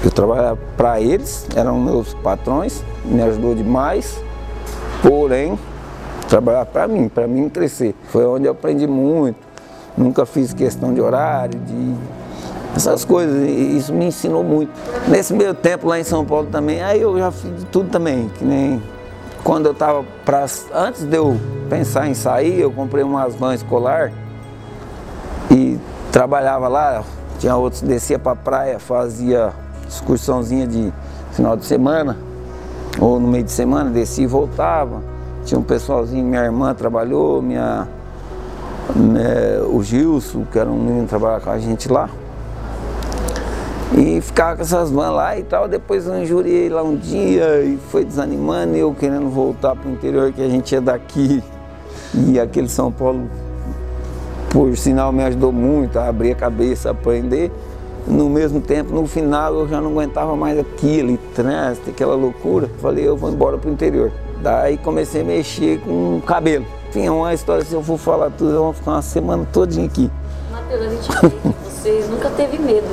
Eu 0.03 0.11
trabalhava 0.11 0.57
para 0.77 1.01
eles, 1.01 1.47
eram 1.55 1.77
meus 1.79 2.13
patrões, 2.15 2.83
me 3.03 3.21
ajudou 3.21 3.53
demais, 3.53 4.23
porém, 5.01 5.59
trabalhar 6.29 6.65
para 6.65 6.87
mim, 6.87 7.09
para 7.09 7.27
mim 7.27 7.49
crescer. 7.49 7.93
Foi 8.09 8.25
onde 8.25 8.45
eu 8.45 8.51
aprendi 8.51 8.87
muito. 8.87 9.37
Nunca 9.97 10.25
fiz 10.25 10.53
questão 10.53 10.93
de 10.93 11.01
horário, 11.01 11.59
de 11.59 11.95
essas 12.75 13.03
coisas, 13.03 13.49
isso 13.49 13.93
me 13.93 14.05
ensinou 14.05 14.43
muito. 14.43 14.71
Nesse 15.07 15.33
meio 15.33 15.53
tempo 15.53 15.87
lá 15.87 15.99
em 15.99 16.03
São 16.03 16.23
Paulo 16.23 16.47
também, 16.49 16.81
aí 16.81 17.01
eu 17.01 17.17
já 17.17 17.31
fiz 17.31 17.57
de 17.57 17.65
tudo 17.65 17.89
também, 17.89 18.29
que 18.37 18.45
nem 18.45 18.81
quando 19.43 19.67
eu 19.67 19.71
estava 19.71 20.03
para 20.25 20.45
antes 20.73 21.03
de 21.03 21.15
eu 21.15 21.39
pensar 21.69 22.07
em 22.07 22.13
sair, 22.13 22.59
eu 22.59 22.71
comprei 22.71 23.03
umas 23.03 23.35
van 23.35 23.53
escolar 23.53 24.11
e 25.51 25.79
trabalhava 26.11 26.67
lá. 26.67 27.03
Tinha 27.39 27.55
outros 27.55 27.81
descia 27.81 28.19
para 28.19 28.33
a 28.33 28.35
praia, 28.35 28.79
fazia 28.79 29.53
excursãozinha 29.87 30.67
de 30.67 30.93
final 31.31 31.55
de 31.55 31.65
semana 31.65 32.17
ou 32.99 33.19
no 33.19 33.27
meio 33.27 33.43
de 33.43 33.51
semana, 33.51 33.89
descia 33.89 34.25
e 34.25 34.27
voltava. 34.27 35.01
Tinha 35.45 35.59
um 35.59 35.63
pessoalzinho, 35.63 36.25
minha 36.25 36.43
irmã 36.43 36.73
trabalhou, 36.73 37.41
minha, 37.41 37.87
minha 38.93 39.63
o 39.71 39.81
Gilson, 39.81 40.45
que 40.51 40.59
era 40.59 40.69
um 40.69 40.77
menino 40.77 41.03
que 41.03 41.09
trabalhava 41.09 41.41
com 41.45 41.49
a 41.49 41.59
gente 41.59 41.91
lá. 41.91 42.09
E 43.97 44.21
ficava 44.21 44.55
com 44.55 44.61
essas 44.61 44.91
vans 44.91 45.11
lá 45.11 45.37
e 45.37 45.43
tal. 45.43 45.67
Depois 45.67 46.05
eu 46.05 46.21
injuriei 46.21 46.69
lá 46.69 46.83
um 46.83 46.95
dia 46.95 47.61
e 47.61 47.77
foi 47.89 48.05
desanimando. 48.05 48.75
Eu 48.75 48.93
querendo 48.93 49.29
voltar 49.29 49.75
para 49.75 49.89
o 49.89 49.93
interior, 49.93 50.31
que 50.31 50.41
a 50.41 50.49
gente 50.49 50.75
é 50.75 50.81
daqui. 50.81 51.43
E 52.13 52.39
aquele 52.39 52.69
São 52.69 52.91
Paulo, 52.91 53.29
por 54.51 54.75
sinal, 54.77 55.11
me 55.11 55.23
ajudou 55.23 55.51
muito 55.51 55.97
a 55.97 56.07
abrir 56.07 56.31
a 56.31 56.35
cabeça, 56.35 56.89
a 56.89 56.91
aprender. 56.91 57.51
No 58.07 58.29
mesmo 58.29 58.61
tempo, 58.61 58.93
no 58.93 59.05
final, 59.05 59.53
eu 59.53 59.67
já 59.67 59.81
não 59.81 59.91
aguentava 59.91 60.35
mais 60.35 60.57
aquilo, 60.57 61.11
e 61.11 61.17
trânsito, 61.35 61.89
aquela 61.89 62.15
loucura. 62.15 62.69
Falei, 62.81 63.07
eu 63.07 63.15
vou 63.15 63.29
embora 63.29 63.57
para 63.57 63.69
o 63.69 63.73
interior. 63.73 64.11
Daí 64.41 64.77
comecei 64.77 65.21
a 65.21 65.23
mexer 65.23 65.79
com 65.81 66.21
cabelo. 66.25 66.65
Enfim, 66.89 67.05
é 67.05 67.11
uma 67.11 67.33
história, 67.33 67.63
se 67.63 67.73
eu 67.73 67.83
for 67.83 67.97
falar 67.99 68.31
tudo, 68.31 68.51
eu 68.51 68.63
vou 68.63 68.73
ficar 68.73 68.91
uma 68.91 69.01
semana 69.01 69.47
todinha 69.51 69.85
aqui. 69.85 70.09
Matheus, 70.51 70.81
a 70.81 70.89
gente 70.89 71.11
vê 71.21 71.29
que 71.29 71.69
você 71.69 72.05
nunca 72.09 72.29
teve 72.31 72.57
medo 72.57 72.87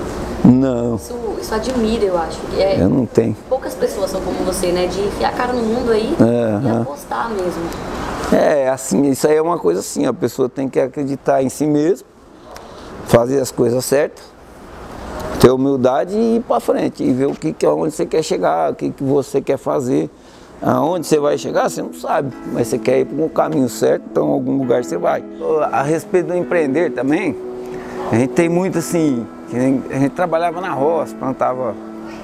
não. 0.44 0.96
Isso, 0.96 1.14
isso 1.40 1.54
admira, 1.54 2.04
eu 2.04 2.18
acho. 2.18 2.38
É, 2.56 2.80
eu 2.80 2.88
não 2.88 3.06
tenho. 3.06 3.36
Poucas 3.48 3.74
pessoas 3.74 4.10
são 4.10 4.20
como 4.20 4.38
você, 4.44 4.72
né? 4.72 4.86
De 4.86 5.00
enfiar 5.00 5.30
a 5.30 5.32
cara 5.32 5.52
no 5.52 5.62
mundo 5.62 5.92
aí 5.92 6.14
é, 6.20 6.66
e 6.66 6.80
apostar 6.80 7.30
mesmo. 7.30 7.62
É, 8.32 8.68
assim, 8.68 9.10
isso 9.10 9.26
aí 9.28 9.36
é 9.36 9.42
uma 9.42 9.58
coisa 9.58 9.80
assim, 9.80 10.04
a 10.04 10.12
pessoa 10.12 10.48
tem 10.48 10.68
que 10.68 10.80
acreditar 10.80 11.42
em 11.42 11.48
si 11.48 11.64
mesmo, 11.64 12.06
fazer 13.04 13.40
as 13.40 13.52
coisas 13.52 13.84
certas, 13.84 14.24
ter 15.40 15.50
humildade 15.50 16.16
e 16.16 16.36
ir 16.36 16.40
para 16.40 16.58
frente, 16.58 17.04
e 17.04 17.12
ver 17.12 17.26
o 17.26 17.34
que, 17.34 17.52
que 17.52 17.66
onde 17.66 17.94
você 17.94 18.04
quer 18.04 18.22
chegar, 18.24 18.72
o 18.72 18.74
que, 18.74 18.90
que 18.90 19.04
você 19.04 19.40
quer 19.40 19.56
fazer. 19.56 20.10
Aonde 20.60 21.06
você 21.06 21.20
vai 21.20 21.36
chegar, 21.36 21.68
você 21.68 21.82
não 21.82 21.92
sabe, 21.92 22.34
mas 22.50 22.68
você 22.68 22.78
quer 22.78 23.00
ir 23.00 23.04
para 23.04 23.22
um 23.22 23.28
caminho 23.28 23.68
certo, 23.68 24.04
então 24.10 24.26
em 24.28 24.32
algum 24.32 24.56
lugar 24.56 24.82
você 24.82 24.96
vai. 24.96 25.22
A 25.70 25.82
respeito 25.82 26.28
do 26.28 26.34
empreender 26.34 26.92
também, 26.92 27.36
a 28.10 28.16
gente 28.16 28.30
tem 28.30 28.48
muito 28.48 28.78
assim, 28.78 29.26
a 29.52 29.98
gente 29.98 30.10
trabalhava 30.10 30.60
na 30.60 30.70
roça, 30.70 31.14
plantava 31.14 31.74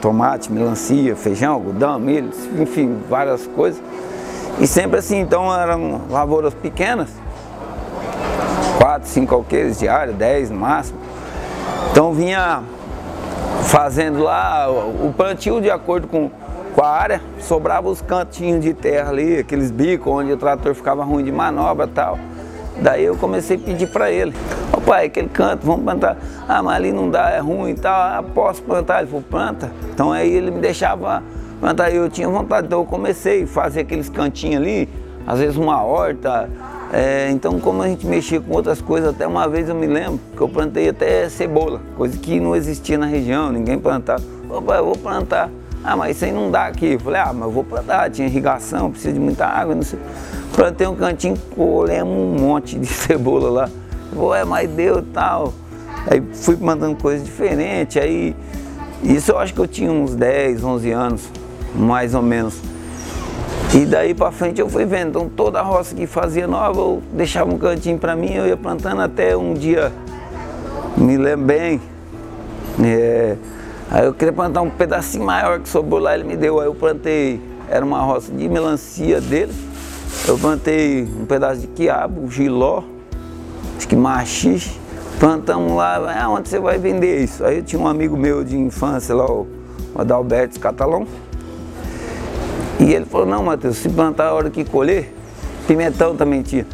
tomate, 0.00 0.50
melancia, 0.50 1.14
feijão, 1.14 1.54
algodão, 1.54 1.98
milho, 1.98 2.30
enfim, 2.58 2.98
várias 3.08 3.46
coisas. 3.46 3.80
E 4.58 4.66
sempre 4.66 4.98
assim, 4.98 5.20
então 5.20 5.52
eram 5.54 6.02
lavouras 6.10 6.52
pequenas, 6.54 7.08
quatro, 8.78 9.08
cinco 9.08 9.34
alqueires 9.34 9.78
diários, 9.78 10.16
dez 10.16 10.50
no 10.50 10.58
máximo. 10.58 10.98
Então 11.90 12.12
vinha 12.12 12.62
fazendo 13.64 14.22
lá 14.22 14.68
o 14.68 15.12
plantio 15.16 15.60
de 15.60 15.70
acordo 15.70 16.06
com, 16.08 16.30
com 16.74 16.82
a 16.82 16.88
área, 16.88 17.22
sobrava 17.40 17.88
os 17.88 18.02
cantinhos 18.02 18.62
de 18.62 18.74
terra 18.74 19.10
ali, 19.10 19.38
aqueles 19.38 19.70
bicos 19.70 20.12
onde 20.12 20.32
o 20.32 20.36
trator 20.36 20.74
ficava 20.74 21.04
ruim 21.04 21.24
de 21.24 21.32
manobra 21.32 21.86
e 21.86 21.90
tal. 21.90 22.18
Daí 22.78 23.04
eu 23.04 23.16
comecei 23.16 23.56
a 23.56 23.60
pedir 23.60 23.86
para 23.86 24.10
ele, 24.10 24.34
pai, 24.84 25.06
aquele 25.06 25.28
canto, 25.28 25.66
vamos 25.66 25.84
plantar. 25.84 26.16
Ah, 26.48 26.62
mas 26.62 26.76
ali 26.76 26.92
não 26.92 27.10
dá, 27.10 27.30
é 27.30 27.38
ruim 27.38 27.70
e 27.70 27.74
tal, 27.74 27.92
ah, 27.92 28.22
posso 28.34 28.62
plantar? 28.62 28.98
Ele 28.98 29.06
falou, 29.08 29.24
planta. 29.28 29.72
Então 29.92 30.12
aí 30.12 30.30
ele 30.30 30.50
me 30.50 30.60
deixava 30.60 31.22
plantar, 31.60 31.92
eu 31.92 32.08
tinha 32.08 32.28
vontade, 32.28 32.66
então 32.66 32.80
eu 32.80 32.86
comecei 32.86 33.44
a 33.44 33.46
fazer 33.46 33.80
aqueles 33.80 34.08
cantinhos 34.08 34.56
ali, 34.56 34.88
às 35.26 35.38
vezes 35.38 35.56
uma 35.56 35.82
horta. 35.82 36.48
É, 36.92 37.30
então 37.30 37.58
como 37.58 37.82
a 37.82 37.88
gente 37.88 38.06
mexia 38.06 38.40
com 38.40 38.52
outras 38.52 38.82
coisas, 38.82 39.10
até 39.10 39.26
uma 39.26 39.48
vez 39.48 39.68
eu 39.68 39.74
me 39.74 39.86
lembro 39.86 40.20
que 40.36 40.40
eu 40.40 40.48
plantei 40.48 40.90
até 40.90 41.26
cebola, 41.28 41.80
coisa 41.96 42.18
que 42.18 42.38
não 42.38 42.54
existia 42.54 42.98
na 42.98 43.06
região, 43.06 43.50
ninguém 43.50 43.78
plantava. 43.78 44.22
Ô 44.50 44.60
pai, 44.60 44.78
eu 44.78 44.84
vou 44.84 44.96
plantar. 44.96 45.48
Ah, 45.84 45.96
mas 45.96 46.16
isso 46.16 46.24
aí 46.24 46.32
não 46.32 46.50
dá 46.50 46.66
aqui. 46.66 46.92
Eu 46.92 47.00
falei, 47.00 47.20
ah, 47.20 47.32
mas 47.32 47.42
eu 47.42 47.50
vou 47.50 47.64
plantar, 47.64 48.10
tinha 48.10 48.28
irrigação, 48.28 48.90
precisa 48.90 49.12
de 49.12 49.18
muita 49.18 49.46
água, 49.46 49.74
não 49.74 49.82
sei. 49.82 49.98
Plantei 50.54 50.86
um 50.86 50.94
cantinho, 50.94 51.36
colhemos 51.56 52.14
um 52.14 52.46
monte 52.46 52.78
de 52.78 52.86
cebola 52.92 53.50
lá. 53.50 53.70
Ué, 54.14 54.44
mas 54.44 54.68
deu 54.70 55.02
tal. 55.02 55.52
Aí 56.06 56.22
fui 56.32 56.56
mandando 56.56 56.96
coisas 56.96 57.24
diferentes, 57.24 57.96
aí 57.96 58.34
isso 59.02 59.32
eu 59.32 59.38
acho 59.38 59.54
que 59.54 59.60
eu 59.60 59.66
tinha 59.66 59.90
uns 59.90 60.14
10, 60.14 60.64
11 60.64 60.90
anos, 60.90 61.30
mais 61.74 62.14
ou 62.14 62.22
menos. 62.22 62.60
E 63.74 63.86
daí 63.86 64.12
para 64.12 64.30
frente 64.32 64.60
eu 64.60 64.68
fui 64.68 64.84
vendo, 64.84 65.10
então 65.10 65.28
toda 65.28 65.60
a 65.60 65.62
roça 65.62 65.94
que 65.94 66.06
fazia 66.06 66.46
nova, 66.46 66.78
eu 66.78 67.02
deixava 67.12 67.52
um 67.52 67.58
cantinho 67.58 67.98
para 67.98 68.14
mim, 68.14 68.32
eu 68.34 68.46
ia 68.46 68.56
plantando 68.56 69.00
até 69.00 69.36
um 69.36 69.54
dia, 69.54 69.92
me 70.96 71.16
lembro 71.16 71.46
bem, 71.46 71.80
é, 72.82 73.36
Aí 73.94 74.06
eu 74.06 74.14
queria 74.14 74.32
plantar 74.32 74.62
um 74.62 74.70
pedacinho 74.70 75.22
maior 75.22 75.60
que 75.60 75.68
sobrou 75.68 76.00
lá, 76.00 76.14
ele 76.14 76.24
me 76.24 76.34
deu. 76.34 76.58
Aí 76.58 76.66
eu 76.66 76.74
plantei, 76.74 77.38
era 77.68 77.84
uma 77.84 78.00
roça 78.00 78.32
de 78.32 78.48
melancia 78.48 79.20
dele. 79.20 79.52
Eu 80.26 80.38
plantei 80.38 81.02
um 81.02 81.26
pedaço 81.26 81.60
de 81.60 81.66
quiabo, 81.66 82.26
giló, 82.30 82.84
acho 83.82 83.88
que 83.88 83.96
machixe. 83.96 84.80
Plantamos 85.18 85.72
lá, 85.76 86.22
ah, 86.22 86.28
onde 86.30 86.48
você 86.48 86.58
vai 86.58 86.78
vender 86.78 87.22
isso? 87.22 87.44
Aí 87.44 87.58
eu 87.58 87.62
tinha 87.62 87.80
um 87.80 87.86
amigo 87.86 88.16
meu 88.16 88.42
de 88.42 88.56
infância 88.56 89.14
lá, 89.14 89.30
o 89.30 89.46
Adalberto 89.94 90.58
Catalão. 90.58 91.06
E 92.78 92.92
ele 92.92 93.04
falou, 93.04 93.26
não, 93.26 93.44
Matheus, 93.44 93.76
se 93.76 93.88
plantar 93.88 94.28
a 94.28 94.34
hora 94.34 94.50
que 94.50 94.64
colher, 94.64 95.12
pimentão 95.66 96.16
também 96.16 96.42
tinha. 96.42 96.66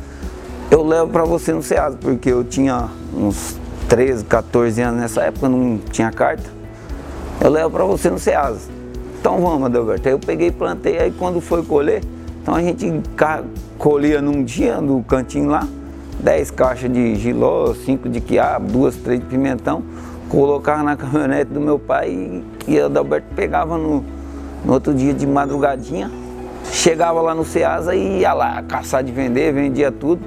Eu 0.70 0.82
levo 0.82 1.10
para 1.10 1.24
você 1.24 1.52
no 1.52 1.62
Ceasa, 1.62 1.98
porque 2.00 2.30
eu 2.30 2.44
tinha 2.44 2.88
uns 3.14 3.56
13, 3.88 4.24
14 4.24 4.80
anos 4.80 5.00
nessa 5.00 5.22
época, 5.22 5.48
não 5.48 5.78
tinha 5.90 6.10
carta 6.10 6.58
eu 7.40 7.50
levo 7.50 7.70
para 7.70 7.84
você 7.84 8.10
no 8.10 8.18
Ceasa. 8.18 8.68
Então 9.20 9.40
vamos, 9.40 9.66
Adalberto. 9.66 10.08
Aí 10.08 10.14
eu 10.14 10.18
peguei 10.18 10.48
e 10.48 10.52
plantei, 10.52 10.98
aí 10.98 11.12
quando 11.16 11.40
foi 11.40 11.62
colher, 11.62 12.02
então 12.42 12.54
a 12.54 12.60
gente 12.60 12.92
colhia 13.78 14.20
num 14.20 14.42
dia 14.42 14.80
no 14.80 15.02
cantinho 15.04 15.48
lá, 15.50 15.66
10 16.20 16.50
caixas 16.50 16.92
de 16.92 17.14
giló, 17.16 17.72
5 17.74 18.08
de 18.08 18.20
quiabo, 18.20 18.70
duas, 18.70 18.96
três 18.96 19.20
de 19.20 19.26
pimentão, 19.26 19.82
colocava 20.28 20.82
na 20.82 20.96
caminhonete 20.96 21.52
do 21.52 21.60
meu 21.60 21.78
pai 21.78 22.10
e, 22.10 22.72
e 22.72 22.80
Adalberto 22.80 23.34
pegava 23.34 23.78
no, 23.78 24.04
No 24.64 24.72
outro 24.72 24.92
dia 24.92 25.14
de 25.14 25.26
madrugadinha, 25.26 26.10
chegava 26.72 27.20
lá 27.20 27.34
no 27.34 27.44
Ceasa 27.44 27.94
e 27.94 28.20
ia 28.20 28.32
lá 28.32 28.62
caçar 28.62 29.02
de 29.02 29.12
vender, 29.12 29.52
vendia 29.52 29.92
tudo. 29.92 30.22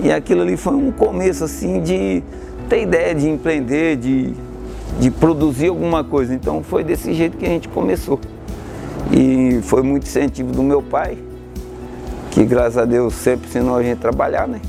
E 0.00 0.12
aquilo 0.12 0.42
ali 0.42 0.56
foi 0.56 0.74
um 0.74 0.90
começo 0.90 1.44
assim 1.44 1.80
de 1.80 2.22
ter 2.68 2.82
ideia 2.82 3.14
de 3.14 3.28
empreender, 3.28 3.96
de, 3.96 4.34
de 4.98 5.10
produzir 5.10 5.68
alguma 5.68 6.04
coisa. 6.04 6.34
Então 6.34 6.62
foi 6.62 6.84
desse 6.84 7.14
jeito 7.14 7.36
que 7.36 7.46
a 7.46 7.48
gente 7.48 7.68
começou. 7.68 8.20
E 9.12 9.60
foi 9.62 9.82
muito 9.82 10.02
incentivo 10.02 10.52
do 10.52 10.62
meu 10.62 10.82
pai, 10.82 11.16
que 12.32 12.44
graças 12.44 12.76
a 12.76 12.84
Deus 12.84 13.14
sempre 13.14 13.48
ensinou 13.48 13.76
a 13.76 13.82
gente 13.82 13.98
a 13.98 14.00
trabalhar, 14.00 14.48
né? 14.48 14.60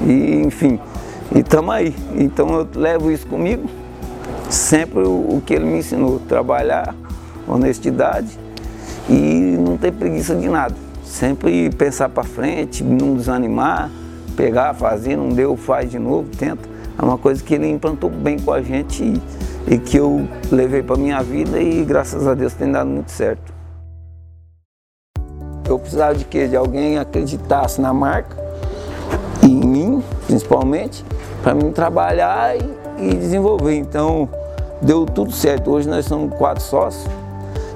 E 0.00 0.42
enfim, 0.44 0.78
e 1.34 1.40
estamos 1.40 1.74
aí. 1.74 1.94
Então 2.14 2.52
eu 2.54 2.68
levo 2.74 3.10
isso 3.10 3.26
comigo, 3.26 3.68
sempre 4.48 5.00
o, 5.00 5.36
o 5.36 5.42
que 5.44 5.54
ele 5.54 5.64
me 5.64 5.78
ensinou, 5.78 6.18
trabalhar, 6.20 6.94
honestidade 7.46 8.38
e 9.08 9.56
não 9.58 9.76
ter 9.76 9.92
preguiça 9.92 10.34
de 10.34 10.48
nada. 10.48 10.74
Sempre 11.04 11.70
pensar 11.70 12.08
para 12.08 12.24
frente, 12.24 12.82
não 12.82 13.14
desanimar, 13.14 13.90
pegar, 14.36 14.74
fazer, 14.74 15.16
não 15.16 15.28
deu, 15.28 15.56
faz 15.56 15.90
de 15.90 15.98
novo, 15.98 16.28
tenta. 16.36 16.68
É 16.98 17.04
uma 17.04 17.18
coisa 17.18 17.42
que 17.42 17.54
ele 17.54 17.68
implantou 17.68 18.10
bem 18.10 18.38
com 18.38 18.52
a 18.52 18.62
gente 18.62 19.02
e, 19.02 19.74
e 19.74 19.78
que 19.78 19.96
eu 19.96 20.26
levei 20.50 20.82
para 20.82 20.96
minha 20.96 21.22
vida 21.22 21.60
e 21.60 21.84
graças 21.84 22.26
a 22.26 22.34
Deus 22.34 22.54
tem 22.54 22.70
dado 22.70 22.88
muito 22.88 23.10
certo. 23.10 23.52
Eu 25.68 25.78
precisava 25.78 26.14
de 26.14 26.24
quê? 26.24 26.48
De 26.48 26.56
alguém 26.56 26.98
acreditasse 26.98 27.80
na 27.80 27.92
marca, 27.94 28.36
principalmente, 30.32 31.04
para 31.42 31.54
mim 31.54 31.70
trabalhar 31.72 32.56
e, 32.56 32.64
e 32.98 33.14
desenvolver. 33.14 33.74
Então 33.74 34.26
deu 34.80 35.04
tudo 35.04 35.30
certo. 35.30 35.70
Hoje 35.70 35.86
nós 35.88 36.06
somos 36.06 36.34
quatro 36.36 36.62
sócios, 36.62 37.06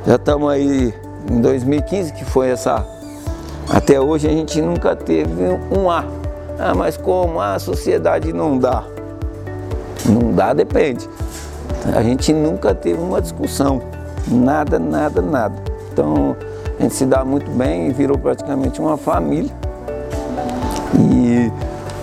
já 0.07 0.17
estamos 0.17 0.51
aí 0.51 0.95
em 1.31 1.41
2015, 1.41 2.15
que 2.15 2.25
foi 2.25 2.49
essa. 2.49 2.85
Até 3.69 4.01
hoje 4.01 4.27
a 4.27 4.31
gente 4.31 4.63
nunca 4.63 4.97
teve 4.97 5.43
um 5.71 5.91
A. 5.91 6.05
Ah, 6.59 6.75
mas 6.75 6.97
como 6.97 7.41
a 7.41 7.59
sociedade 7.59 8.33
não 8.33 8.57
dá? 8.57 8.85
Não 10.07 10.33
dá, 10.33 10.55
depende. 10.55 11.07
A 11.95 12.03
gente 12.03 12.33
nunca 12.33 12.75
teve 12.75 12.99
uma 12.99 13.21
discussão. 13.21 13.83
Nada, 14.29 14.79
nada, 14.79 15.21
nada. 15.21 15.55
Então 15.93 16.35
a 16.79 16.83
gente 16.83 16.95
se 16.95 17.05
dá 17.05 17.25
muito 17.25 17.51
bem 17.51 17.89
e 17.89 17.93
virou 17.93 18.17
praticamente 18.17 18.81
uma 18.81 18.97
família. 18.97 19.51
E 20.95 21.51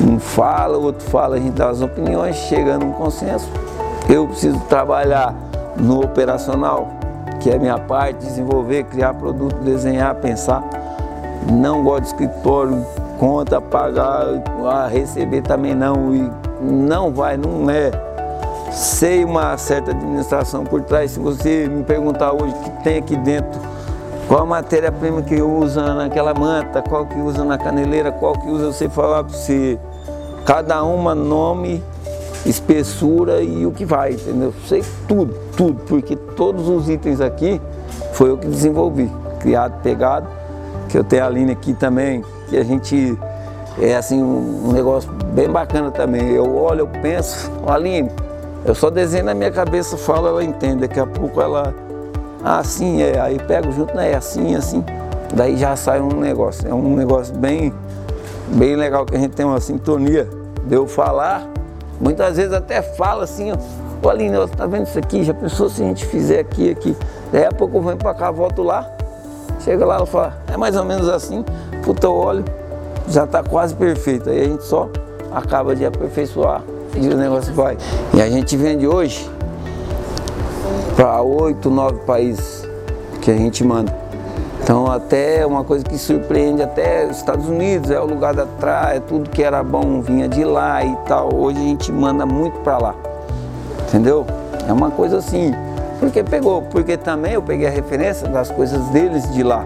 um 0.03 0.19
fala, 0.19 0.77
o 0.77 0.83
outro 0.83 1.07
fala, 1.09 1.37
a 1.37 1.39
gente 1.39 1.53
dá 1.53 1.69
as 1.69 1.81
opiniões, 1.81 2.35
chega 2.35 2.77
num 2.77 2.91
consenso. 2.91 3.49
Eu 4.09 4.27
preciso 4.27 4.59
trabalhar 4.61 5.33
no 5.77 6.03
operacional, 6.03 6.87
que 7.39 7.49
é 7.49 7.55
a 7.55 7.59
minha 7.59 7.79
parte, 7.79 8.17
desenvolver, 8.19 8.83
criar 8.83 9.13
produto, 9.13 9.55
desenhar, 9.63 10.13
pensar. 10.15 10.63
Não 11.49 11.83
gosto 11.83 12.01
de 12.01 12.07
escritório, 12.07 12.85
conta, 13.17 13.61
pagar, 13.61 14.25
ah, 14.65 14.87
receber 14.87 15.41
também 15.41 15.73
não. 15.73 16.13
E 16.13 16.29
não 16.61 17.11
vai, 17.11 17.37
não 17.37 17.69
é. 17.69 17.91
Sei 18.71 19.23
uma 19.23 19.55
certa 19.57 19.91
administração 19.91 20.63
por 20.63 20.81
trás. 20.81 21.11
Se 21.11 21.19
você 21.19 21.67
me 21.67 21.83
perguntar 21.83 22.33
hoje 22.33 22.53
o 22.53 22.63
que 22.63 22.83
tem 22.83 22.97
aqui 22.97 23.15
dentro, 23.15 23.59
qual 24.27 24.41
a 24.41 24.45
matéria-prima 24.45 25.21
que 25.21 25.41
usa 25.41 25.93
naquela 25.93 26.33
manta, 26.33 26.81
qual 26.81 27.05
que 27.05 27.19
usa 27.19 27.43
na 27.43 27.57
caneleira, 27.57 28.11
qual 28.11 28.33
que 28.33 28.49
usa, 28.49 28.65
eu 28.65 28.73
sei 28.73 28.89
falar 28.89 29.23
para 29.23 29.33
você. 29.33 29.79
Cada 30.45 30.83
uma 30.83 31.15
nome 31.15 31.83
espessura 32.45 33.41
e 33.41 33.65
o 33.65 33.71
que 33.71 33.85
vai, 33.85 34.13
entendeu? 34.13 34.53
Sei 34.67 34.83
tudo, 35.07 35.33
tudo, 35.55 35.81
porque 35.85 36.15
todos 36.15 36.67
os 36.67 36.89
itens 36.89 37.21
aqui 37.21 37.61
foi 38.13 38.29
eu 38.29 38.37
que 38.37 38.47
desenvolvi, 38.47 39.09
criado, 39.39 39.81
pegado, 39.81 40.27
que 40.89 40.97
eu 40.97 41.03
tenho 41.03 41.25
a 41.25 41.29
linha 41.29 41.53
aqui 41.53 41.73
também, 41.73 42.23
que 42.49 42.57
a 42.57 42.63
gente 42.63 43.17
é 43.81 43.95
assim 43.95 44.21
um 44.21 44.71
negócio 44.71 45.09
bem 45.33 45.49
bacana 45.49 45.89
também. 45.91 46.29
Eu 46.29 46.55
olho, 46.55 46.81
eu 46.81 46.87
penso, 47.01 47.49
Aline, 47.65 48.11
eu 48.65 48.75
só 48.75 48.89
desenho 48.89 49.25
na 49.25 49.33
minha 49.33 49.51
cabeça, 49.51 49.97
falo, 49.97 50.27
ela 50.27 50.43
entende, 50.43 50.81
daqui 50.87 50.99
a 50.99 51.07
pouco 51.07 51.41
ela, 51.41 51.73
ah, 52.43 52.59
assim 52.59 53.01
é, 53.01 53.19
aí 53.19 53.39
pego 53.39 53.71
junto, 53.71 53.95
né, 53.95 54.11
é 54.11 54.15
assim, 54.15 54.55
assim, 54.55 54.83
daí 55.33 55.57
já 55.57 55.75
sai 55.75 56.01
um 56.01 56.19
negócio, 56.19 56.67
é 56.67 56.73
um 56.73 56.95
negócio 56.95 57.33
bem, 57.35 57.73
bem 58.47 58.75
legal 58.75 59.05
que 59.05 59.15
a 59.15 59.19
gente 59.19 59.33
tem 59.33 59.45
uma 59.45 59.59
sintonia 59.59 60.27
de 60.65 60.75
eu 60.75 60.87
falar 60.87 61.47
Muitas 61.99 62.35
vezes 62.35 62.51
até 62.51 62.81
fala 62.81 63.23
assim, 63.23 63.51
ó, 63.51 64.09
Aline, 64.09 64.35
você 64.35 64.53
tá 64.53 64.65
vendo 64.65 64.85
isso 64.85 64.99
aqui? 64.99 65.23
Já 65.23 65.33
pensou 65.33 65.69
se 65.69 65.81
a 65.81 65.85
gente 65.85 66.05
fizer 66.05 66.39
aqui, 66.39 66.69
aqui? 66.69 66.97
Daí 67.31 67.45
a 67.45 67.51
pouco 67.51 67.77
eu 67.77 67.81
venho 67.81 67.95
para 67.95 68.13
cá, 68.13 68.29
volto 68.29 68.61
lá, 68.61 68.89
chega 69.61 69.85
lá, 69.85 69.95
ela 69.95 70.05
fala, 70.05 70.37
é 70.51 70.57
mais 70.57 70.75
ou 70.75 70.83
menos 70.83 71.07
assim, 71.07 71.45
puta, 71.81 72.09
olho, 72.09 72.43
já 73.07 73.23
está 73.23 73.41
quase 73.41 73.73
perfeito. 73.73 74.29
Aí 74.29 74.41
a 74.41 74.43
gente 74.45 74.65
só 74.65 74.89
acaba 75.31 75.73
de 75.75 75.85
aperfeiçoar 75.85 76.61
e 76.95 77.07
o 77.07 77.15
negócio 77.15 77.53
vai. 77.53 77.77
E 78.13 78.21
a 78.21 78.29
gente 78.29 78.57
vende 78.57 78.85
hoje 78.85 79.29
para 80.95 81.21
oito, 81.21 81.69
nove 81.69 81.99
países 82.05 82.67
que 83.21 83.31
a 83.31 83.37
gente 83.37 83.63
manda. 83.63 84.02
Então 84.63 84.89
até 84.89 85.45
uma 85.45 85.61
coisa 85.61 85.83
que 85.83 85.97
surpreende 85.97 86.61
até 86.61 87.05
os 87.05 87.17
Estados 87.17 87.49
Unidos, 87.49 87.91
é 87.91 87.99
o 87.99 88.05
lugar 88.05 88.33
da 88.33 88.45
traia, 88.45 89.01
tudo 89.01 89.29
que 89.29 89.43
era 89.43 89.61
bom 89.61 90.01
vinha 90.01 90.25
de 90.25 90.45
lá 90.45 90.83
e 90.85 90.95
tal. 91.05 91.35
Hoje 91.35 91.59
a 91.59 91.63
gente 91.63 91.91
manda 91.91 92.25
muito 92.25 92.57
para 92.61 92.77
lá. 92.77 92.95
Entendeu? 93.89 94.25
É 94.65 94.71
uma 94.71 94.89
coisa 94.89 95.17
assim. 95.17 95.53
Porque 95.99 96.23
pegou, 96.23 96.61
porque 96.61 96.95
também 96.95 97.33
eu 97.33 97.41
peguei 97.41 97.67
a 97.67 97.69
referência 97.69 98.25
das 98.29 98.49
coisas 98.49 98.81
deles 98.87 99.29
de 99.33 99.43
lá 99.43 99.65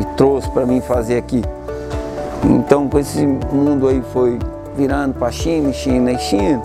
e 0.00 0.04
trouxe 0.16 0.50
para 0.50 0.66
mim 0.66 0.80
fazer 0.80 1.16
aqui. 1.16 1.40
Então 2.42 2.88
com 2.88 2.98
esse 2.98 3.24
mundo 3.24 3.86
aí 3.86 4.02
foi 4.12 4.40
virando 4.76 5.14
para 5.14 5.30
China, 5.30 5.72
China 5.72 6.10
e 6.10 6.18
China. 6.18 6.60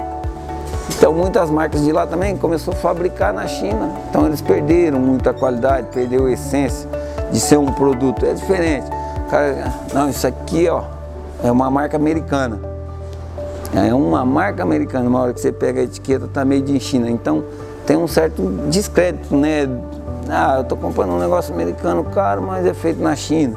Então 0.97 1.13
muitas 1.13 1.51
marcas 1.51 1.83
de 1.83 1.91
lá 1.91 2.07
também 2.07 2.35
começou 2.35 2.73
a 2.73 2.77
fabricar 2.77 3.31
na 3.31 3.45
China. 3.45 3.91
Então 4.09 4.25
eles 4.25 4.41
perderam 4.41 4.99
muita 4.99 5.31
qualidade, 5.33 5.85
perdeu 5.93 6.25
a 6.25 6.31
essência 6.31 6.89
de 7.31 7.39
ser 7.39 7.57
um 7.57 7.71
produto. 7.71 8.25
É 8.25 8.33
diferente. 8.33 8.87
Cara, 9.29 9.73
não, 9.93 10.09
isso 10.09 10.25
aqui 10.25 10.67
ó, 10.69 10.83
é 11.43 11.51
uma 11.51 11.69
marca 11.69 11.97
americana. 11.97 12.59
É 13.73 13.93
uma 13.93 14.25
marca 14.25 14.63
americana. 14.63 15.07
Uma 15.07 15.21
hora 15.21 15.33
que 15.33 15.39
você 15.39 15.51
pega 15.51 15.81
a 15.81 15.83
etiqueta, 15.83 16.27
tá 16.27 16.43
meio 16.43 16.61
de 16.61 16.79
China. 16.79 17.09
Então 17.09 17.43
tem 17.85 17.97
um 17.97 18.07
certo 18.07 18.43
descrédito, 18.69 19.35
né? 19.35 19.67
Ah, 20.29 20.57
eu 20.57 20.63
tô 20.63 20.75
comprando 20.75 21.11
um 21.11 21.19
negócio 21.19 21.53
americano 21.53 22.03
caro, 22.03 22.41
mas 22.41 22.65
é 22.65 22.73
feito 22.73 23.01
na 23.01 23.15
China. 23.15 23.55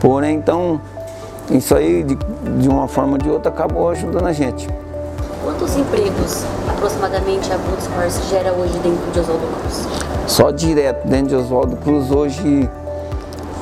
Porém, 0.00 0.36
então, 0.36 0.80
isso 1.50 1.74
aí, 1.74 2.04
de, 2.04 2.16
de 2.60 2.68
uma 2.68 2.86
forma 2.86 3.12
ou 3.12 3.18
de 3.18 3.28
outra, 3.28 3.50
acabou 3.50 3.90
ajudando 3.90 4.26
a 4.26 4.32
gente. 4.32 4.68
Quantos 5.42 5.76
empregos 5.76 6.44
aproximadamente 6.68 7.52
a 7.52 7.58
Boots 7.58 7.88
Horse 7.96 8.28
gera 8.28 8.52
hoje 8.52 8.78
dentro 8.78 9.10
de 9.10 9.18
Oswaldo 9.18 9.46
Cruz? 9.60 9.88
Só 10.26 10.50
direto 10.50 11.08
dentro 11.08 11.28
de 11.28 11.36
Oswaldo 11.36 11.76
Cruz 11.78 12.10
hoje 12.10 12.68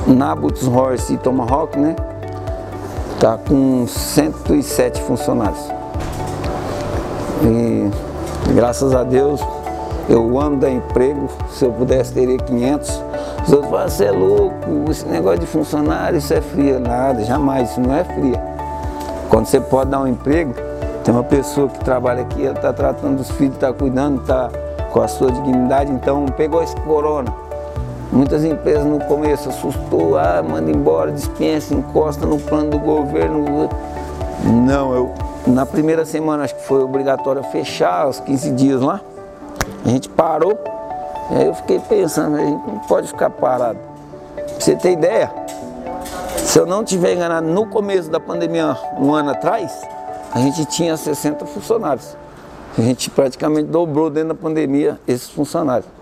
na 0.06 0.34
Boots 0.34 0.66
Horse 0.66 1.14
e 1.14 1.16
Tomahawk, 1.18 1.78
né? 1.78 1.96
Tá 3.18 3.38
com 3.38 3.86
107 3.86 5.02
funcionários. 5.02 5.60
E 7.42 7.90
graças 8.54 8.94
a 8.94 9.02
Deus 9.02 9.40
eu 10.08 10.38
amo 10.38 10.58
dar 10.58 10.70
emprego. 10.70 11.28
Se 11.50 11.64
eu 11.64 11.72
pudesse 11.72 12.12
teria 12.12 12.38
500. 12.38 13.02
Os 13.46 13.52
outros 13.52 13.70
falam, 13.70 13.88
você 13.88 14.04
é 14.04 14.10
louco, 14.10 14.90
esse 14.90 15.06
negócio 15.06 15.38
de 15.38 15.46
funcionário, 15.46 16.18
isso 16.18 16.34
é 16.34 16.40
fria. 16.40 16.78
Nada, 16.78 17.24
jamais, 17.24 17.70
isso 17.70 17.80
não 17.80 17.94
é 17.94 18.04
fria. 18.04 18.42
Quando 19.28 19.46
você 19.46 19.60
pode 19.60 19.90
dar 19.90 20.00
um 20.00 20.06
emprego, 20.06 20.52
tem 21.04 21.14
uma 21.14 21.22
pessoa 21.22 21.68
que 21.68 21.78
trabalha 21.84 22.22
aqui, 22.22 22.44
ela 22.44 22.56
está 22.56 22.72
tratando 22.72 23.18
dos 23.18 23.30
filhos, 23.30 23.54
está 23.54 23.72
cuidando, 23.72 24.20
está 24.22 24.50
com 24.92 25.00
a 25.00 25.08
sua 25.08 25.30
dignidade, 25.30 25.92
então 25.92 26.26
pegou 26.26 26.62
esse 26.62 26.74
corona 26.80 27.45
Muitas 28.12 28.44
empresas 28.44 28.84
no 28.84 29.00
começo 29.00 29.48
assustou, 29.48 30.16
ah, 30.16 30.42
manda 30.42 30.70
embora, 30.70 31.10
dispensa, 31.10 31.74
encosta 31.74 32.24
no 32.24 32.38
plano 32.38 32.70
do 32.70 32.78
governo. 32.78 33.68
Não, 34.44 34.94
eu 34.94 35.14
na 35.46 35.64
primeira 35.64 36.04
semana 36.04 36.44
acho 36.44 36.54
que 36.54 36.62
foi 36.62 36.82
obrigatório 36.82 37.42
fechar 37.44 38.08
os 38.08 38.20
15 38.20 38.50
dias 38.52 38.80
lá. 38.80 39.00
A 39.84 39.88
gente 39.88 40.08
parou. 40.08 40.58
E 41.30 41.34
aí 41.34 41.46
eu 41.46 41.54
fiquei 41.54 41.80
pensando, 41.80 42.36
a 42.36 42.40
gente 42.40 42.66
não 42.66 42.78
pode 42.80 43.08
ficar 43.08 43.30
parado. 43.30 43.78
Pra 44.34 44.60
você 44.60 44.76
ter 44.76 44.92
ideia, 44.92 45.30
se 46.36 46.58
eu 46.58 46.66
não 46.66 46.84
tiver 46.84 47.14
enganado, 47.14 47.46
no 47.46 47.66
começo 47.66 48.10
da 48.10 48.20
pandemia, 48.20 48.76
um 48.98 49.12
ano 49.12 49.30
atrás, 49.30 49.72
a 50.32 50.38
gente 50.38 50.64
tinha 50.66 50.96
60 50.96 51.44
funcionários. 51.46 52.16
A 52.78 52.82
gente 52.82 53.10
praticamente 53.10 53.68
dobrou 53.68 54.10
dentro 54.10 54.28
da 54.28 54.34
pandemia 54.34 54.98
esses 55.06 55.28
funcionários. 55.28 55.95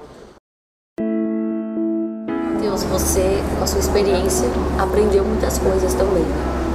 Você, 2.94 3.42
com 3.58 3.64
a 3.64 3.66
sua 3.66 3.80
experiência, 3.80 4.48
aprendeu 4.78 5.24
muitas 5.24 5.58
coisas 5.58 5.92
também. 5.94 6.24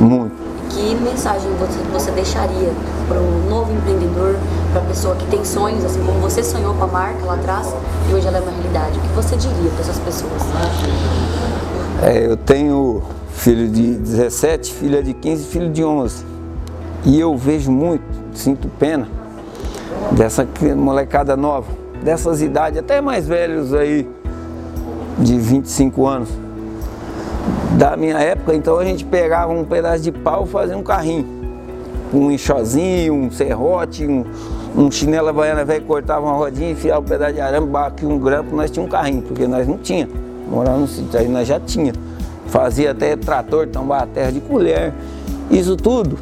Muito. 0.02 0.50
Que 0.70 0.94
mensagem 0.96 1.50
você, 1.54 1.80
você 1.94 2.12
deixaria 2.12 2.72
para 3.08 3.18
o 3.18 3.50
novo 3.50 3.72
empreendedor, 3.72 4.36
para 4.74 4.82
a 4.82 4.86
pessoa 4.86 5.16
que 5.16 5.26
tem 5.28 5.44
sonhos, 5.46 5.84
assim 5.86 6.02
como 6.06 6.20
você 6.20 6.44
sonhou 6.44 6.74
com 6.74 6.84
a 6.84 6.88
marca 6.88 7.26
lá 7.26 7.36
atrás 7.36 7.74
e 8.10 8.14
hoje 8.14 8.28
ela 8.28 8.38
é 8.38 8.42
uma 8.42 8.52
realidade? 8.52 9.00
O 9.00 9.02
que 9.02 9.08
você 9.16 9.36
diria 9.38 9.72
para 9.72 9.80
essas 9.80 9.98
pessoas? 10.00 10.44
É, 12.04 12.26
eu 12.26 12.36
tenho 12.36 13.02
filho 13.32 13.70
de 13.70 13.96
17, 13.96 14.74
filha 14.74 15.02
de 15.02 15.14
15, 15.14 15.46
filho 15.46 15.70
de 15.72 15.84
11. 15.84 16.26
E 17.06 17.18
eu 17.20 17.36
vejo 17.38 17.72
muito, 17.72 18.04
sinto 18.34 18.68
pena 18.78 19.08
dessa 20.12 20.46
molecada 20.76 21.38
nova, 21.38 21.72
dessas 22.04 22.42
idades, 22.42 22.78
até 22.78 23.00
mais 23.00 23.26
velhos 23.26 23.74
aí, 23.74 24.08
de 25.20 25.38
25 25.38 26.06
anos. 26.06 26.30
Da 27.78 27.96
minha 27.96 28.18
época, 28.18 28.54
então 28.56 28.78
a 28.78 28.84
gente 28.84 29.06
pegava 29.06 29.52
um 29.52 29.64
pedaço 29.64 30.04
de 30.04 30.12
pau 30.12 30.46
e 30.46 30.48
fazia 30.50 30.78
um 30.78 30.84
carrinho. 30.84 31.26
Um 32.14 32.32
enxozinho, 32.32 33.14
um 33.14 33.32
serrote, 33.32 34.06
um, 34.06 34.26
um 34.76 34.90
chinela 34.90 35.32
baiana 35.32 35.64
velho, 35.64 35.86
cortava 35.86 36.26
uma 36.26 36.36
rodinha, 36.36 36.72
enfiava 36.72 37.02
um 37.02 37.04
pedaço 37.04 37.34
de 37.34 37.42
arame, 37.42 37.70
aqui 37.76 38.06
um 38.06 38.18
grampo, 38.18 38.56
nós 38.56 38.72
tínhamos 38.72 38.94
um 38.94 38.98
carrinho, 38.98 39.22
porque 39.22 39.48
nós 39.48 39.68
não 39.68 39.78
tínhamos. 39.78 40.16
Morava 40.50 40.80
no 40.80 40.88
sítio, 40.88 41.20
aí 41.20 41.28
nós 41.28 41.48
já 41.48 41.60
tinha. 41.60 41.94
Fazia 42.48 42.92
até 42.92 43.16
trator, 43.16 43.68
tombar 43.68 44.04
a 44.04 44.08
terra 44.08 44.32
de 44.32 44.40
colher. 44.42 44.92
Isso 45.52 45.76
tudo 45.76 46.18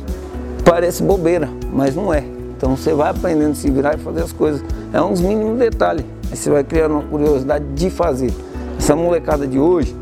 parece 0.66 1.02
bobeira, 1.02 1.50
mas 1.72 1.96
não 1.96 2.14
é. 2.14 2.24
Então 2.58 2.76
você 2.76 2.94
vai 2.94 3.10
aprendendo 3.10 3.52
a 3.52 3.56
se 3.56 3.70
virar 3.70 3.96
e 3.96 3.98
fazer 3.98 4.24
as 4.24 4.34
coisas. 4.34 4.62
É 4.92 5.02
uns 5.02 5.22
mínimos 5.22 5.58
detalhes. 5.58 6.04
Aí 6.30 6.36
você 6.36 6.50
vai 6.50 6.64
criando 6.64 6.94
uma 6.94 7.04
curiosidade 7.04 7.64
de 7.74 7.90
fazer. 7.90 8.34
Essa 8.78 8.96
molecada 8.96 9.48
de 9.48 9.60
hoje, 9.60 9.96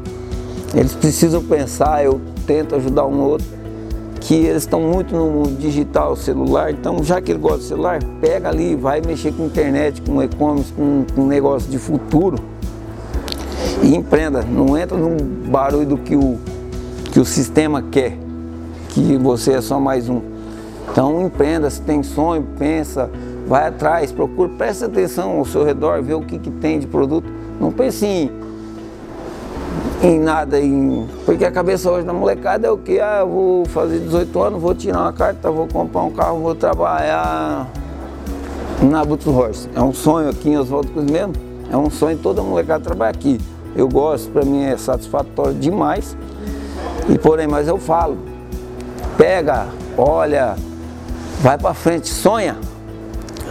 eles 0.73 0.93
precisam 0.93 1.43
pensar, 1.43 2.03
eu 2.03 2.19
tento 2.45 2.75
ajudar 2.75 3.05
um 3.05 3.21
outro, 3.21 3.47
que 4.19 4.33
eles 4.33 4.63
estão 4.63 4.81
muito 4.81 5.15
no 5.15 5.43
digital, 5.55 6.15
celular, 6.15 6.71
então 6.71 7.03
já 7.03 7.21
que 7.21 7.31
ele 7.31 7.39
gosta 7.39 7.59
de 7.59 7.65
celular, 7.65 7.99
pega 8.19 8.49
ali, 8.49 8.75
vai 8.75 8.99
mexer 8.99 9.31
com 9.31 9.45
internet, 9.45 10.01
com 10.01 10.21
e-commerce, 10.21 10.73
com, 10.73 11.05
com 11.13 11.27
negócio 11.27 11.69
de 11.69 11.77
futuro 11.77 12.37
e 13.83 13.95
empreenda. 13.95 14.41
Não 14.41 14.75
entra 14.75 14.97
no 14.97 15.15
barulho 15.47 15.85
do 15.85 15.97
que 15.97 16.15
o, 16.15 16.39
que 17.11 17.19
o 17.19 17.25
sistema 17.25 17.83
quer, 17.83 18.17
que 18.89 19.15
você 19.17 19.53
é 19.53 19.61
só 19.61 19.79
mais 19.79 20.09
um. 20.09 20.21
Então 20.91 21.21
empreenda, 21.21 21.69
se 21.69 21.81
tem 21.81 22.01
sonho, 22.01 22.47
pensa, 22.57 23.09
vai 23.47 23.67
atrás, 23.67 24.11
procura, 24.11 24.49
presta 24.57 24.87
atenção 24.87 25.37
ao 25.37 25.45
seu 25.45 25.63
redor, 25.63 26.01
vê 26.01 26.13
o 26.13 26.21
que, 26.21 26.39
que 26.39 26.49
tem 26.49 26.79
de 26.79 26.87
produto. 26.87 27.31
Não 27.59 27.71
pense 27.71 28.05
em, 28.05 28.31
em 30.05 30.19
nada, 30.19 30.59
em, 30.59 31.07
porque 31.25 31.43
a 31.43 31.51
cabeça 31.51 31.89
hoje 31.89 32.05
da 32.05 32.13
molecada 32.13 32.67
é 32.67 32.71
o 32.71 32.77
que? 32.77 32.99
Ah, 32.99 33.23
vou 33.23 33.65
fazer 33.65 33.99
18 33.99 34.39
anos, 34.39 34.61
vou 34.61 34.75
tirar 34.75 35.01
uma 35.01 35.13
carta, 35.13 35.49
vou 35.49 35.67
comprar 35.67 36.03
um 36.03 36.11
carro, 36.11 36.39
vou 36.41 36.53
trabalhar 36.53 37.67
na 38.83 39.03
Butos 39.03 39.25
Horse. 39.25 39.67
É 39.73 39.81
um 39.81 39.93
sonho 39.93 40.29
aqui 40.29 40.49
em 40.49 40.57
Oswaldo 40.59 40.91
Cruz 40.91 41.09
mesmo, 41.09 41.33
é 41.71 41.75
um 41.75 41.89
sonho 41.89 42.17
toda 42.19 42.43
molecada 42.43 42.83
trabalhar 42.83 43.11
aqui. 43.11 43.39
Eu 43.75 43.89
gosto, 43.89 44.29
para 44.31 44.45
mim 44.45 44.63
é 44.63 44.77
satisfatório 44.77 45.55
demais. 45.55 46.15
E 47.09 47.17
porém, 47.17 47.47
mas 47.47 47.67
eu 47.67 47.79
falo, 47.79 48.17
pega, 49.17 49.65
olha, 49.97 50.55
vai 51.41 51.57
para 51.57 51.73
frente, 51.73 52.09
sonha. 52.09 52.57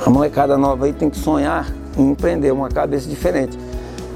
A 0.06 0.08
molecada 0.08 0.56
nova 0.56 0.86
aí 0.86 0.92
tem 0.92 1.10
que 1.10 1.18
sonhar 1.18 1.66
em 1.98 2.10
empreender 2.10 2.52
uma 2.52 2.68
cabeça 2.68 3.08
diferente. 3.08 3.58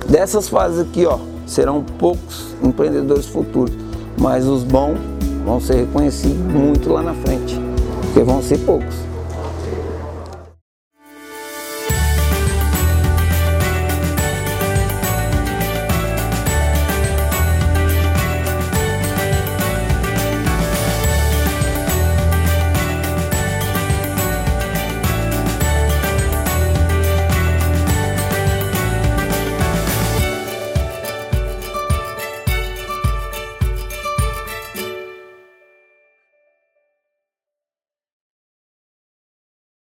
Dessas 0.08 0.48
fases 0.48 0.80
aqui, 0.80 1.04
ó, 1.04 1.18
serão 1.48 1.82
poucos 1.82 2.54
empreendedores 2.62 3.26
futuros, 3.26 3.74
mas 4.20 4.46
os 4.46 4.62
bons 4.62 4.98
vão 5.44 5.60
ser 5.60 5.76
reconhecidos 5.76 6.36
muito 6.36 6.92
lá 6.92 7.02
na 7.02 7.14
frente, 7.14 7.58
porque 8.02 8.22
vão 8.22 8.42
ser 8.42 8.58
poucos. 8.58 9.07